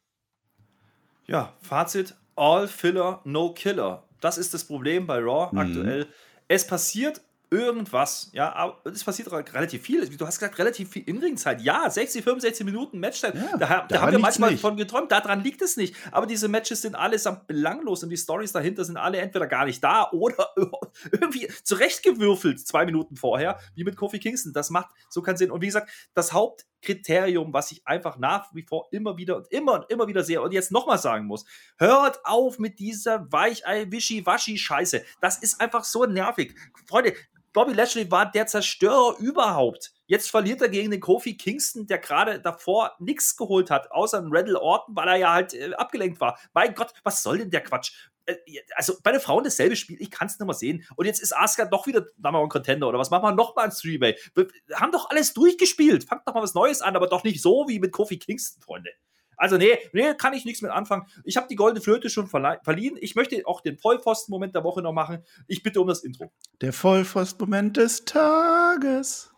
[1.26, 4.06] Ja, Fazit: All Filler, no Killer.
[4.20, 5.58] Das ist das Problem bei Raw mhm.
[5.58, 6.06] aktuell.
[6.48, 10.06] Es passiert irgendwas, ja, aber es passiert relativ viel.
[10.08, 11.60] Du hast gesagt, relativ viel Inringzeit.
[11.62, 13.34] Ja, 60, 65 Minuten Matchzeit.
[13.34, 14.60] Ja, da, da haben wir manchmal nicht.
[14.60, 15.12] von geträumt.
[15.12, 15.94] Daran liegt es nicht.
[16.10, 19.82] Aber diese Matches sind allesamt belanglos und die Stories dahinter sind alle entweder gar nicht
[19.82, 20.48] da oder
[21.12, 24.52] irgendwie zurechtgewürfelt zwei Minuten vorher, wie mit Kofi Kingston.
[24.52, 25.52] Das macht so keinen Sinn.
[25.52, 29.74] Und wie gesagt, das Hauptkriterium, was ich einfach nach wie vor immer wieder und immer
[29.74, 31.44] und immer wieder sehe und jetzt nochmal sagen muss,
[31.78, 35.02] hört auf mit dieser Weichei-Wischi-Waschi-Scheiße.
[35.20, 36.54] Das ist einfach so nervig.
[36.88, 37.14] Freunde,
[37.56, 39.94] Bobby Lashley war der Zerstörer überhaupt.
[40.04, 44.28] Jetzt verliert er gegen den Kofi Kingston, der gerade davor nichts geholt hat, außer einen
[44.30, 46.38] Randall Orton, weil er ja halt äh, abgelenkt war.
[46.52, 47.92] Mein Gott, was soll denn der Quatsch?
[48.26, 48.36] Äh,
[48.74, 50.84] also bei den Frauen dasselbe Spiel, ich kann es nicht mehr sehen.
[50.96, 53.64] Und jetzt ist Asuka doch wieder Number One Contender oder was machen wir noch mal
[53.64, 54.18] ein Three-Way?
[54.34, 56.04] Wir haben doch alles durchgespielt.
[56.04, 58.90] Fangt doch mal was Neues an, aber doch nicht so wie mit Kofi Kingston, Freunde.
[59.36, 61.06] Also nee, nee, kann ich nichts mit anfangen.
[61.24, 62.96] Ich habe die goldene Flöte schon verliehen.
[63.00, 65.22] Ich möchte auch den Vollpfosten-Moment der Woche noch machen.
[65.46, 66.32] Ich bitte um das Intro.
[66.60, 69.32] Der Vollpfosten-Moment des Tages.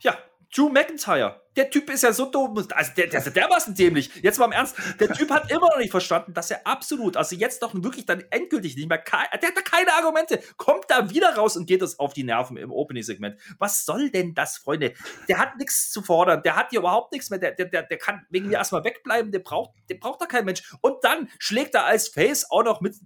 [0.00, 0.18] Ja,
[0.54, 1.42] Drew McIntyre.
[1.60, 2.56] Der Typ ist ja so dumm.
[2.56, 4.10] Also der, der ist ja dermaßen dämlich.
[4.22, 4.76] Jetzt mal im Ernst.
[4.98, 8.24] Der Typ hat immer noch nicht verstanden, dass er absolut, also jetzt doch wirklich dann
[8.30, 10.40] endgültig nicht mehr, der hat da keine Argumente.
[10.56, 13.38] Kommt da wieder raus und geht das auf die Nerven im Opening-Segment.
[13.58, 14.94] Was soll denn das, Freunde?
[15.28, 16.42] Der hat nichts zu fordern.
[16.42, 17.38] Der hat hier überhaupt nichts mehr.
[17.38, 19.30] Der, der, der, der kann wegen mir erstmal wegbleiben.
[19.30, 20.62] Der braucht, der braucht da kein Mensch.
[20.80, 22.96] Und dann schlägt er als Face auch noch mit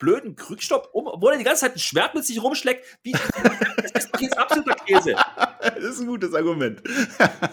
[0.00, 2.84] blöden Krückstopp um, obwohl er die ganze Zeit ein Schwert mit sich rumschlägt.
[3.04, 3.12] Wie,
[3.82, 5.14] das ist doch jetzt absoluter Käse.
[5.62, 6.82] Das ist ein gutes Argument.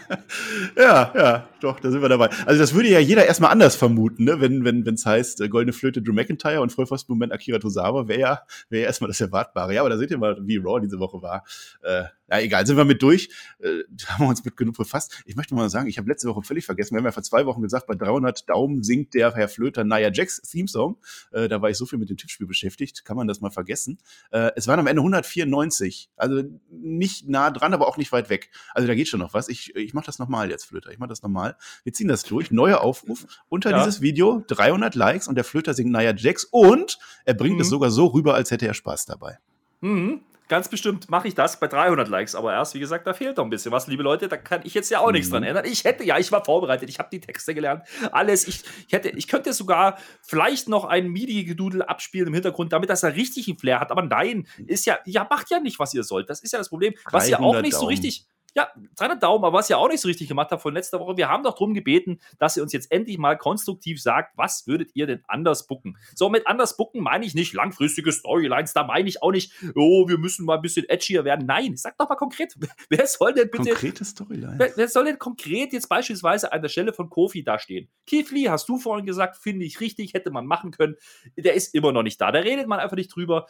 [0.78, 2.30] ja, ja, doch, da sind wir dabei.
[2.46, 4.40] Also das würde ja jeder erstmal anders vermuten, ne?
[4.42, 8.42] wenn wenn wenn, heißt äh, Goldene Flöte Drew McIntyre und Vollpfosten-Moment Akira Tozawa, wäre ja,
[8.70, 9.74] wär ja erstmal das Erwartbare.
[9.74, 11.44] Ja, aber da seht ihr mal, wie Raw diese Woche war.
[11.82, 13.30] Äh, ja, egal, sind wir mit durch.
[13.60, 15.24] Äh, haben wir uns mit genug befasst.
[15.26, 16.94] Ich möchte mal sagen, ich habe letzte Woche völlig vergessen.
[16.94, 20.12] Wir haben ja vor zwei Wochen gesagt, bei 300 Daumen singt der Herr Flöter Naya
[20.12, 20.98] Jax Theme-Song.
[21.32, 23.98] Äh, da war ich so viel mit dem Tippspiel beschäftigt, kann man das mal vergessen.
[24.32, 26.10] Äh, es waren am Ende 194.
[26.16, 28.50] Also nicht nah dran, aber auch nicht weit weg.
[28.74, 29.48] Also da geht schon noch was.
[29.50, 30.92] Ich, ich mache das nochmal jetzt, Flöter.
[30.92, 31.56] Ich mache das nochmal.
[31.84, 32.52] Wir ziehen das durch.
[32.52, 33.80] Neuer Aufruf unter ja.
[33.80, 34.44] dieses Video.
[34.48, 37.62] 300 Likes und der Flöter singt Naya Jax und er bringt mhm.
[37.62, 39.38] es sogar so rüber, als hätte er Spaß dabei.
[39.82, 40.22] Mhm.
[40.48, 43.44] Ganz bestimmt mache ich das bei 300 Likes, aber erst, wie gesagt, da fehlt noch
[43.44, 44.28] ein bisschen was, liebe Leute.
[44.28, 45.14] Da kann ich jetzt ja auch mhm.
[45.14, 45.66] nichts dran ändern.
[45.66, 48.48] Ich hätte, ja, ich war vorbereitet, ich habe die Texte gelernt, alles.
[48.48, 53.02] Ich, ich, hätte, ich könnte sogar vielleicht noch ein MIDI-Gedudel abspielen im Hintergrund, damit das
[53.02, 53.92] da richtig einen Flair hat.
[53.92, 56.30] Aber nein, ist ja, ja, macht ja nicht, was ihr sollt.
[56.30, 58.26] Das ist ja das Problem, was ihr auch nicht so richtig
[58.58, 61.16] ja, 300 Daumen, aber was ihr auch nicht so richtig gemacht habt von letzter Woche,
[61.16, 64.90] wir haben doch darum gebeten, dass ihr uns jetzt endlich mal konstruktiv sagt, was würdet
[64.96, 65.96] ihr denn anders bucken?
[66.16, 70.10] So, mit anders bucken meine ich nicht langfristige Storylines, da meine ich auch nicht, oh,
[70.10, 71.46] wir müssen mal ein bisschen edgier werden.
[71.46, 72.56] Nein, sag doch mal konkret,
[72.90, 73.70] wer soll denn bitte.
[73.70, 74.58] Konkrete Storylines?
[74.58, 77.90] Wer, wer, soll denn konkret jetzt beispielsweise an der Stelle von Kofi dastehen?
[78.08, 80.96] Keith Lee, hast du vorhin gesagt, finde ich richtig, hätte man machen können.
[81.38, 83.46] Der ist immer noch nicht da, da redet man einfach nicht drüber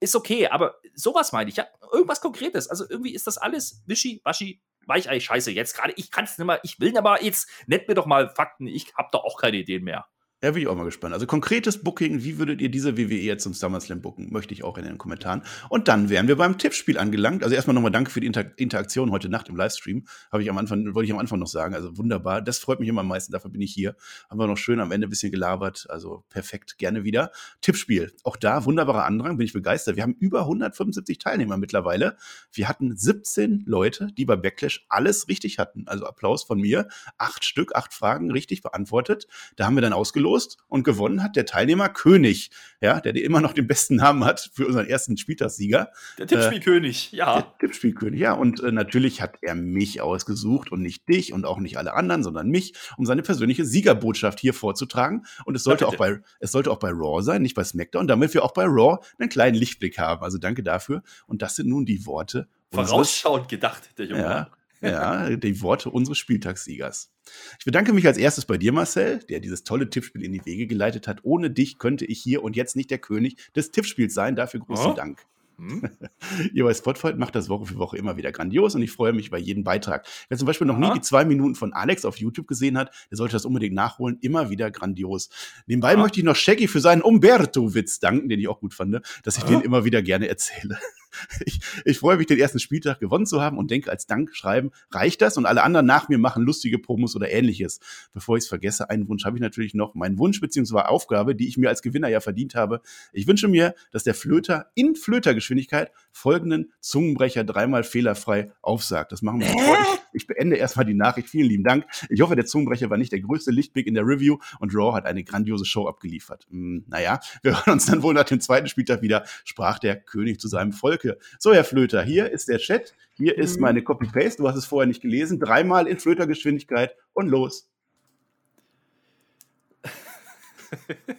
[0.00, 2.68] ist okay, aber sowas meine ich, ja, irgendwas Konkretes.
[2.68, 5.50] Also irgendwie ist das alles wischi, waschi, weichei, scheiße.
[5.50, 8.28] Jetzt gerade, ich kann es nicht mehr, ich will aber jetzt, nennt mir doch mal
[8.28, 10.06] Fakten, ich habe da auch keine Ideen mehr.
[10.42, 11.12] Ja, bin ich auch mal gespannt.
[11.12, 14.32] Also konkretes Booking, wie würdet ihr diese WWE jetzt zum SummerSlam booken?
[14.32, 15.42] Möchte ich auch in den Kommentaren.
[15.68, 17.42] Und dann wären wir beim Tippspiel angelangt.
[17.44, 20.06] Also erstmal nochmal danke für die Inter Interaktion heute Nacht im Livestream.
[20.32, 21.74] Habe ich am Anfang, wollte ich am Anfang noch sagen.
[21.74, 22.40] Also wunderbar.
[22.40, 23.32] Das freut mich immer am meisten.
[23.32, 23.96] Dafür bin ich hier.
[24.30, 25.84] Haben wir noch schön am Ende ein bisschen gelabert.
[25.90, 26.78] Also perfekt.
[26.78, 27.32] Gerne wieder.
[27.60, 28.10] Tippspiel.
[28.24, 29.36] Auch da wunderbarer Andrang.
[29.36, 29.96] Bin ich begeistert.
[29.96, 32.16] Wir haben über 175 Teilnehmer mittlerweile.
[32.50, 35.84] Wir hatten 17 Leute, die bei Backlash alles richtig hatten.
[35.86, 36.88] Also Applaus von mir.
[37.18, 39.26] Acht Stück, acht Fragen richtig beantwortet.
[39.56, 43.40] Da haben wir dann ausgelost ausgelost und gewonnen hat der Teilnehmer König, ja, der immer
[43.40, 45.90] noch den besten Namen hat für unseren ersten Spieltagssieger.
[46.18, 47.42] Der Tippspielkönig, äh, ja.
[47.42, 48.32] Der Tippspielkönig, ja.
[48.32, 52.22] Und äh, natürlich hat er mich ausgesucht und nicht dich und auch nicht alle anderen,
[52.22, 55.24] sondern mich, um seine persönliche Siegerbotschaft hier vorzutragen.
[55.44, 58.06] Und es sollte, ja, auch bei, es sollte auch bei Raw sein, nicht bei SmackDown,
[58.06, 60.22] damit wir auch bei Raw einen kleinen Lichtblick haben.
[60.22, 61.02] Also danke dafür.
[61.26, 62.48] Und das sind nun die Worte.
[62.72, 64.22] Vorausschauend gedacht, der Junge.
[64.22, 67.12] Ja, ja, die Worte unseres Spieltagssiegers.
[67.58, 70.66] Ich bedanke mich als erstes bei dir, Marcel, der dieses tolle Tippspiel in die Wege
[70.66, 71.20] geleitet hat.
[71.22, 74.36] Ohne dich könnte ich hier und jetzt nicht der König des Tippspiels sein.
[74.36, 74.94] Dafür großen oh.
[74.94, 75.24] Dank.
[75.60, 75.82] Hm?
[76.54, 79.28] Ihr bei Spotify macht das Woche für Woche immer wieder grandios und ich freue mich
[79.28, 80.06] über jeden Beitrag.
[80.28, 80.88] Wer zum Beispiel noch Aha.
[80.88, 84.18] nie die zwei Minuten von Alex auf YouTube gesehen hat, der sollte das unbedingt nachholen.
[84.22, 85.28] Immer wieder grandios.
[85.66, 86.02] Nebenbei Aha.
[86.02, 89.44] möchte ich noch Shaggy für seinen Umberto-Witz danken, den ich auch gut fand, dass ich
[89.44, 89.50] Aha.
[89.50, 90.78] den immer wieder gerne erzähle.
[91.44, 94.70] ich, ich freue mich, den ersten Spieltag gewonnen zu haben und denke, als Dank schreiben
[94.90, 97.80] reicht das und alle anderen nach mir machen lustige Promos oder ähnliches.
[98.12, 99.94] Bevor ich es vergesse, einen Wunsch habe ich natürlich noch.
[99.94, 100.80] Mein Wunsch bzw.
[100.80, 102.80] Aufgabe, die ich mir als Gewinner ja verdient habe.
[103.12, 109.12] Ich wünsche mir, dass der Flöter in Flötergeschwindigkeit folgenden Zungenbrecher dreimal fehlerfrei aufsagt.
[109.12, 109.78] Das machen wir sofort.
[110.12, 111.28] Ich, ich beende erstmal die Nachricht.
[111.28, 111.86] Vielen lieben Dank.
[112.08, 115.06] Ich hoffe, der Zungenbrecher war nicht der größte Lichtblick in der Review und Raw hat
[115.06, 116.46] eine grandiose Show abgeliefert.
[116.50, 120.40] Hm, naja, wir hören uns dann wohl nach dem zweiten Spieltag wieder, sprach der König
[120.40, 121.18] zu seinem Volke.
[121.38, 123.62] So, Herr Flöter, hier ist der Chat, hier ist Mhm.
[123.62, 127.69] meine Copy-Paste, du hast es vorher nicht gelesen, dreimal in Flötergeschwindigkeit und los.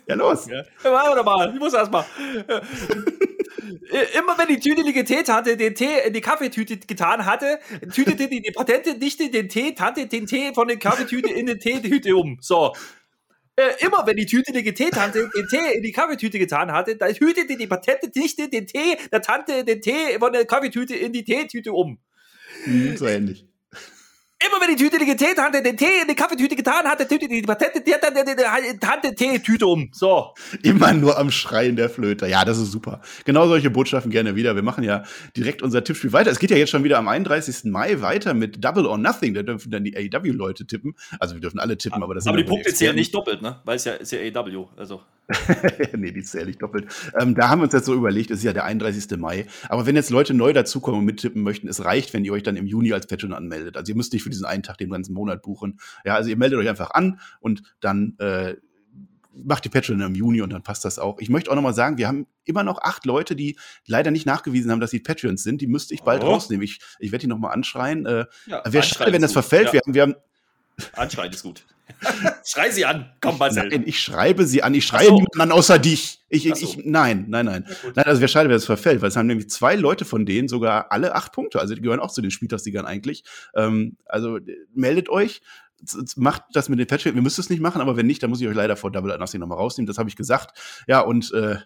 [0.07, 0.47] Ja, los.
[0.47, 0.63] Ja.
[0.83, 2.05] Warte mal, ich muss erst mal.
[4.17, 7.59] Immer wenn die tüdelige Teetante den Tee in die Kaffeetüte getan hatte,
[7.93, 12.15] tütete die, die Patentenichte den Tee, Tante den Tee von der Kaffeetüte in den Teetüte
[12.15, 12.37] um.
[12.41, 12.73] So.
[13.55, 17.57] Äh, immer wenn die tüdelige Teetante den Tee in die Kaffeetüte getan hatte, dann hütete
[17.57, 21.99] die Patentenichte den Tee der Tante den Tee von der Kaffeetüte in die Teetüte um.
[22.63, 23.45] Hm, so ähnlich.
[24.47, 27.81] Immer wenn die tüdelige Teetante den Tee in die Kaffeetüte getan hatte, tütete die Patente
[27.81, 29.89] die Tante, die, die, Teetüte um.
[29.91, 30.33] So.
[30.63, 32.27] Immer nur am Schreien der Flöter.
[32.27, 33.01] Ja, das ist super.
[33.25, 34.55] Genau solche Botschaften gerne wieder.
[34.55, 35.03] Wir machen ja
[35.37, 36.31] direkt unser Tippspiel weiter.
[36.31, 37.65] Es geht ja jetzt schon wieder am 31.
[37.65, 39.35] Mai weiter mit Double or Nothing.
[39.35, 40.95] Da dürfen dann die AEW-Leute tippen.
[41.19, 43.59] Also wir dürfen alle tippen, aber das Aber die dann Punkte zählen nicht doppelt, ne?
[43.63, 44.65] Weil es ja, ist ja AW.
[44.75, 45.01] Also.
[45.97, 46.87] nee, die zähle ich doppelt.
[47.19, 49.17] Ähm, da haben wir uns jetzt so überlegt, es ist ja der 31.
[49.17, 49.45] Mai.
[49.69, 52.57] Aber wenn jetzt Leute neu dazukommen und mittippen möchten, es reicht, wenn ihr euch dann
[52.57, 53.77] im Juni als Patreon anmeldet.
[53.77, 55.79] Also ihr müsst nicht für diesen einen Tag den ganzen Monat buchen.
[56.05, 58.55] Ja, also ihr meldet euch einfach an und dann äh,
[59.33, 61.17] macht die Patreon im Juni und dann passt das auch.
[61.19, 63.57] Ich möchte auch noch mal sagen, wir haben immer noch acht Leute, die
[63.87, 65.61] leider nicht nachgewiesen haben, dass sie Patreons sind.
[65.61, 66.27] Die müsste ich bald Oh.
[66.27, 66.63] rausnehmen.
[66.63, 68.05] Ich, ich werde die noch mal anschreien.
[68.05, 69.67] Äh, Ja, Wäre schade, wenn das verfällt.
[69.67, 70.15] Ja, Wir, haben- wir haben,
[70.93, 71.65] anschreien ist gut.
[72.45, 73.11] Schrei sie an.
[73.21, 73.69] Komm, Marcel.
[73.69, 74.73] Nein, ich schreibe sie an.
[74.73, 75.13] Ich schreie so.
[75.13, 76.19] niemanden an außer dich.
[76.29, 76.65] Ich, ich, so.
[76.65, 77.65] ich, nein, nein, nein.
[77.95, 80.47] Nein, also wäre schade, wenn das verfällt, weil es haben nämlich zwei Leute von denen
[80.47, 81.59] sogar alle acht Punkte.
[81.59, 83.23] Also die gehören auch zu den Spieltagssiegern eigentlich.
[83.55, 84.39] Ähm, also
[84.73, 85.41] meldet euch.
[86.15, 87.15] Macht das mit den Patreon.
[87.15, 89.17] Wir müssen es nicht machen, aber wenn nicht, dann muss ich euch leider vor Double
[89.17, 89.87] Nothing nochmal rausnehmen.
[89.87, 90.57] Das habe ich gesagt.
[90.87, 91.57] Ja, und äh,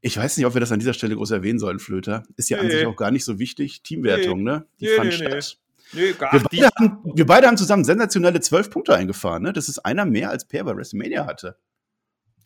[0.00, 2.24] ich weiß nicht, ob wir das an dieser Stelle groß erwähnen sollen, Flöter.
[2.36, 2.72] Ist ja an Nee.
[2.72, 3.82] sich auch gar nicht so wichtig.
[3.82, 4.66] Teamwertung, ne?
[4.80, 5.40] Die Nee, fand nee, nee.
[5.42, 5.58] statt.
[5.92, 9.42] Nö, gar Wir die, beide, haben, wir beide haben zusammen sensationelle zwölf Punkte eingefahren.
[9.42, 9.52] Ne?
[9.52, 11.56] Das ist einer mehr, als Per bei WrestleMania hatte.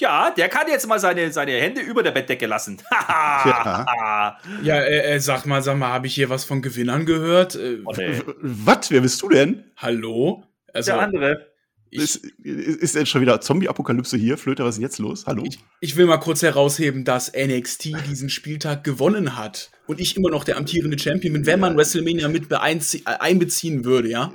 [0.00, 2.82] Ja, der kann jetzt mal seine, seine Hände über der Bettdecke lassen.
[2.92, 4.38] Haha.
[4.62, 7.54] Ja, äh, äh, sag mal, sag mal, habe ich hier was von Gewinnern gehört?
[7.54, 8.20] Äh, Oh, nee.
[8.42, 8.90] Was?
[8.90, 9.64] Wer bist du denn?
[9.76, 10.44] hallo?
[10.74, 11.46] Also, Der andere.
[11.90, 14.36] Ist, ist denn schon wieder Zombie-Apokalypse hier?
[14.36, 15.26] Flöter, was ist jetzt los?
[15.26, 15.44] Hallo?
[15.46, 20.30] ich, ich will mal kurz herausheben, dass NXT diesen Spieltag gewonnen hat und ich immer
[20.30, 24.34] noch der amtierende Champion bin, wenn man WrestleMania mit einbeziehen würde, ja?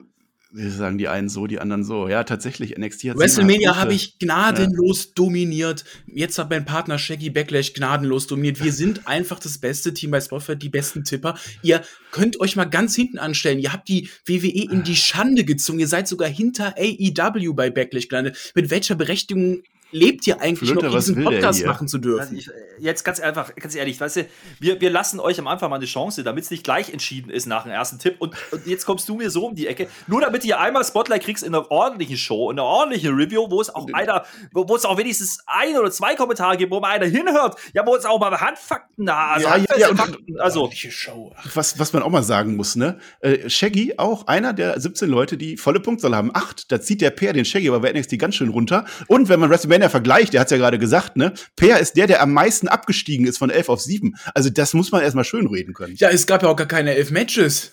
[0.53, 2.09] Sagen die einen so, die anderen so.
[2.09, 5.85] Ja, tatsächlich, NXT hat WrestleMania habe ich gnadenlos dominiert.
[6.07, 8.61] Jetzt hat mein Partner Shaggy Backlash gnadenlos dominiert.
[8.61, 11.37] Wir sind einfach das beste Team bei Spotify, die besten Tipper.
[11.61, 11.81] Ihr
[12.11, 13.59] könnt euch mal ganz hinten anstellen.
[13.59, 15.79] Ihr habt die WWE in die Schande gezogen.
[15.79, 18.51] Ihr seid sogar hinter AEW bei Backlash gelandet.
[18.53, 21.67] Mit welcher Berechtigung lebt ihr eigentlich Flöter, noch, was diesen Podcast hier?
[21.67, 22.37] machen zu Also dürfen?
[22.37, 24.25] ich, jetzt ganz einfach, ganz ehrlich, weißt du,
[24.59, 27.45] wir, wir lassen euch am Anfang mal eine Chance, damit es nicht gleich entschieden ist
[27.45, 28.15] nach dem ersten Tipp.
[28.19, 31.23] Und, und jetzt kommst du mir so um die Ecke, nur damit hier einmal Spotlight
[31.23, 34.85] kriegst in einer ordentlichen Show, in einer ordentlichen Review, wo es auch einer, wo, es
[34.85, 38.19] auch wenigstens ein oder zwei Kommentare gibt, wo mal einer hinhört, ja, wo es auch
[38.19, 41.33] mal Handfakten da, also Ja, ja, ja, und- Fakten, also Show.
[41.53, 42.99] Was, was man auch mal sagen muss, ne?
[43.19, 46.31] Äh, Shaggy, auch einer der 17 Leute, die volle Punktzahl haben.
[46.33, 48.85] Acht, da zieht der Per den Shaggy aber bei NXT ganz schön runter.
[49.07, 51.33] Und wenn man WrestleMania vergleicht, der hat's ja gerade gesagt, ne?
[51.55, 54.15] Per ist der, der am meisten abgestiegen ist von 11 auf 7.
[54.33, 55.95] Also das muss man erstmal schön reden können.
[55.97, 57.71] Ja, es gab ja auch gar keine elf Matches.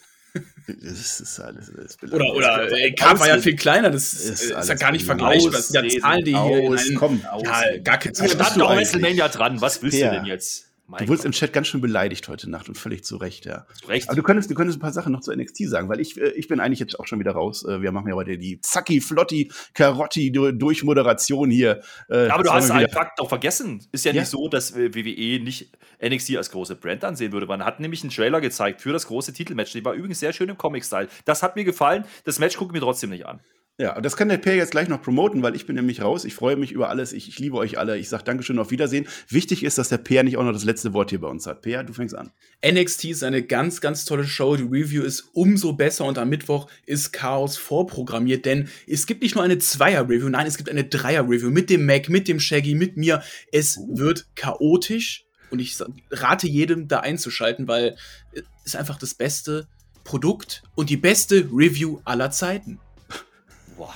[0.66, 1.72] Das ist alles.
[1.74, 3.90] Das ist Oder, oder äh, Card war ja viel kleiner.
[3.90, 5.52] Das Ist ist, ist ja alles gar nicht vergleichbar.
[5.52, 7.84] Das sind ja Zahlen, die hier in aus, einen, komm, ja, ausreden.
[7.84, 8.92] gar kein da bist stand du doch eigentlich?
[8.92, 10.10] WrestleMania dran, was willst Per.
[10.10, 10.67] du denn jetzt?
[10.90, 13.66] Mein Du wurdest im Chat ganz schön beleidigt heute Nacht und völlig zu Recht, ja.
[13.78, 14.08] zu Recht.
[14.08, 16.30] Aber du könntest, du könntest ein paar Sachen noch zu NXT sagen, weil ich, äh,
[16.30, 17.62] ich bin eigentlich jetzt auch schon wieder raus.
[17.68, 21.82] Äh, Wir machen ja heute die Zacki, Flotti, Karotti du- Durchmoderation hier.
[22.08, 23.86] Äh, Aber du das hast war mal einen Fakt auch vergessen.
[23.92, 24.22] Ist ja, Ja.
[24.22, 27.44] nicht so, dass WWE nicht NXT als große Brand ansehen würde.
[27.46, 29.72] Man hat nämlich einen Trailer gezeigt für das große Titelmatch.
[29.72, 31.08] Die war übrigens sehr schön im Comic-Style.
[31.26, 32.04] Das hat mir gefallen.
[32.24, 33.40] Das Match gucke ich mir trotzdem nicht an.
[33.80, 36.24] Ja, das kann der Per jetzt gleich noch promoten, weil ich bin nämlich raus.
[36.24, 37.12] Ich freue mich über alles.
[37.12, 37.96] Ich, ich liebe euch alle.
[37.96, 39.06] Ich sage Dankeschön, auf Wiedersehen.
[39.28, 41.62] Wichtig ist, dass der Per nicht auch noch das letzte Wort hier bei uns hat.
[41.62, 42.32] Per, du fängst an.
[42.66, 44.56] NXT ist eine ganz, ganz tolle Show.
[44.56, 49.36] Die Review ist umso besser und am Mittwoch ist Chaos vorprogrammiert, denn es gibt nicht
[49.36, 52.96] nur eine Zweier-Review, nein, es gibt eine Dreier-Review mit dem Mac, mit dem Shaggy, mit
[52.96, 53.22] mir.
[53.52, 55.76] Es wird chaotisch und ich
[56.10, 57.96] rate jedem da einzuschalten, weil
[58.32, 59.68] es ist einfach das beste
[60.02, 62.80] Produkt und die beste Review aller Zeiten.
[63.78, 63.94] Boah.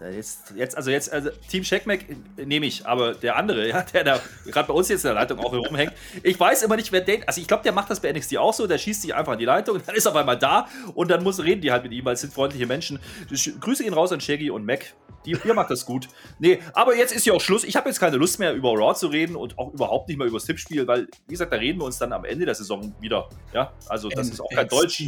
[0.00, 2.06] Jetzt, jetzt, also jetzt, also Team Checkmack
[2.38, 5.38] nehme ich, aber der andere, ja, der da gerade bei uns jetzt in der Leitung
[5.40, 8.10] auch rumhängt, ich weiß immer nicht, wer den, also ich glaube, der macht das bei
[8.10, 10.38] NXT auch so, der schießt sich einfach in die Leitung, dann ist er auf einmal
[10.38, 12.98] da und dann muss, reden die halt mit ihm, weil es sind freundliche Menschen.
[13.30, 14.94] Ich grüße ihn raus an Shaggy und Mac.
[15.26, 16.08] Die, ihr macht das gut.
[16.38, 17.62] Nee, aber jetzt ist ja auch Schluss.
[17.62, 20.26] Ich habe jetzt keine Lust mehr, über Raw zu reden und auch überhaupt nicht mehr
[20.26, 22.94] über das Tippspiel, weil, wie gesagt, da reden wir uns dann am Ende der Saison
[23.00, 23.28] wieder.
[23.52, 25.02] Ja, also das ist auch kein Deutsch.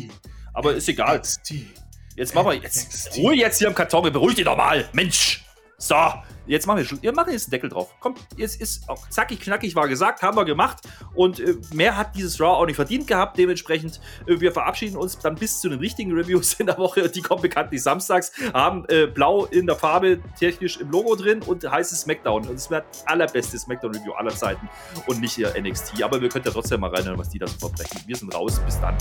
[0.53, 1.23] Aber ist egal.
[2.17, 5.45] Jetzt machen wir, jetzt, Ruhe jetzt hier im Karton, beruhig dich doch mal, Mensch.
[5.83, 5.97] So,
[6.47, 7.03] jetzt machen wir Schluss.
[7.03, 7.93] Wir machen jetzt einen Deckel drauf.
[7.99, 10.79] Komm, jetzt ist auch zackig, knackig war gesagt, haben wir gemacht.
[11.15, 13.37] Und äh, mehr hat dieses Raw auch nicht verdient gehabt.
[13.37, 17.09] Dementsprechend, äh, wir verabschieden uns dann bis zu den richtigen Reviews in der Woche.
[17.09, 21.69] Die kommen bekanntlich samstags, haben äh, blau in der Farbe technisch im Logo drin und
[21.69, 22.47] heißes Smackdown.
[22.47, 24.69] Und es wird allerbeste Smackdown-Review aller Zeiten
[25.09, 26.01] und nicht ihr NXT.
[26.05, 28.01] Aber wir können ja trotzdem mal reinhören, was die da so verbrechen.
[28.07, 28.61] Wir sind raus.
[28.65, 28.97] Bis dann.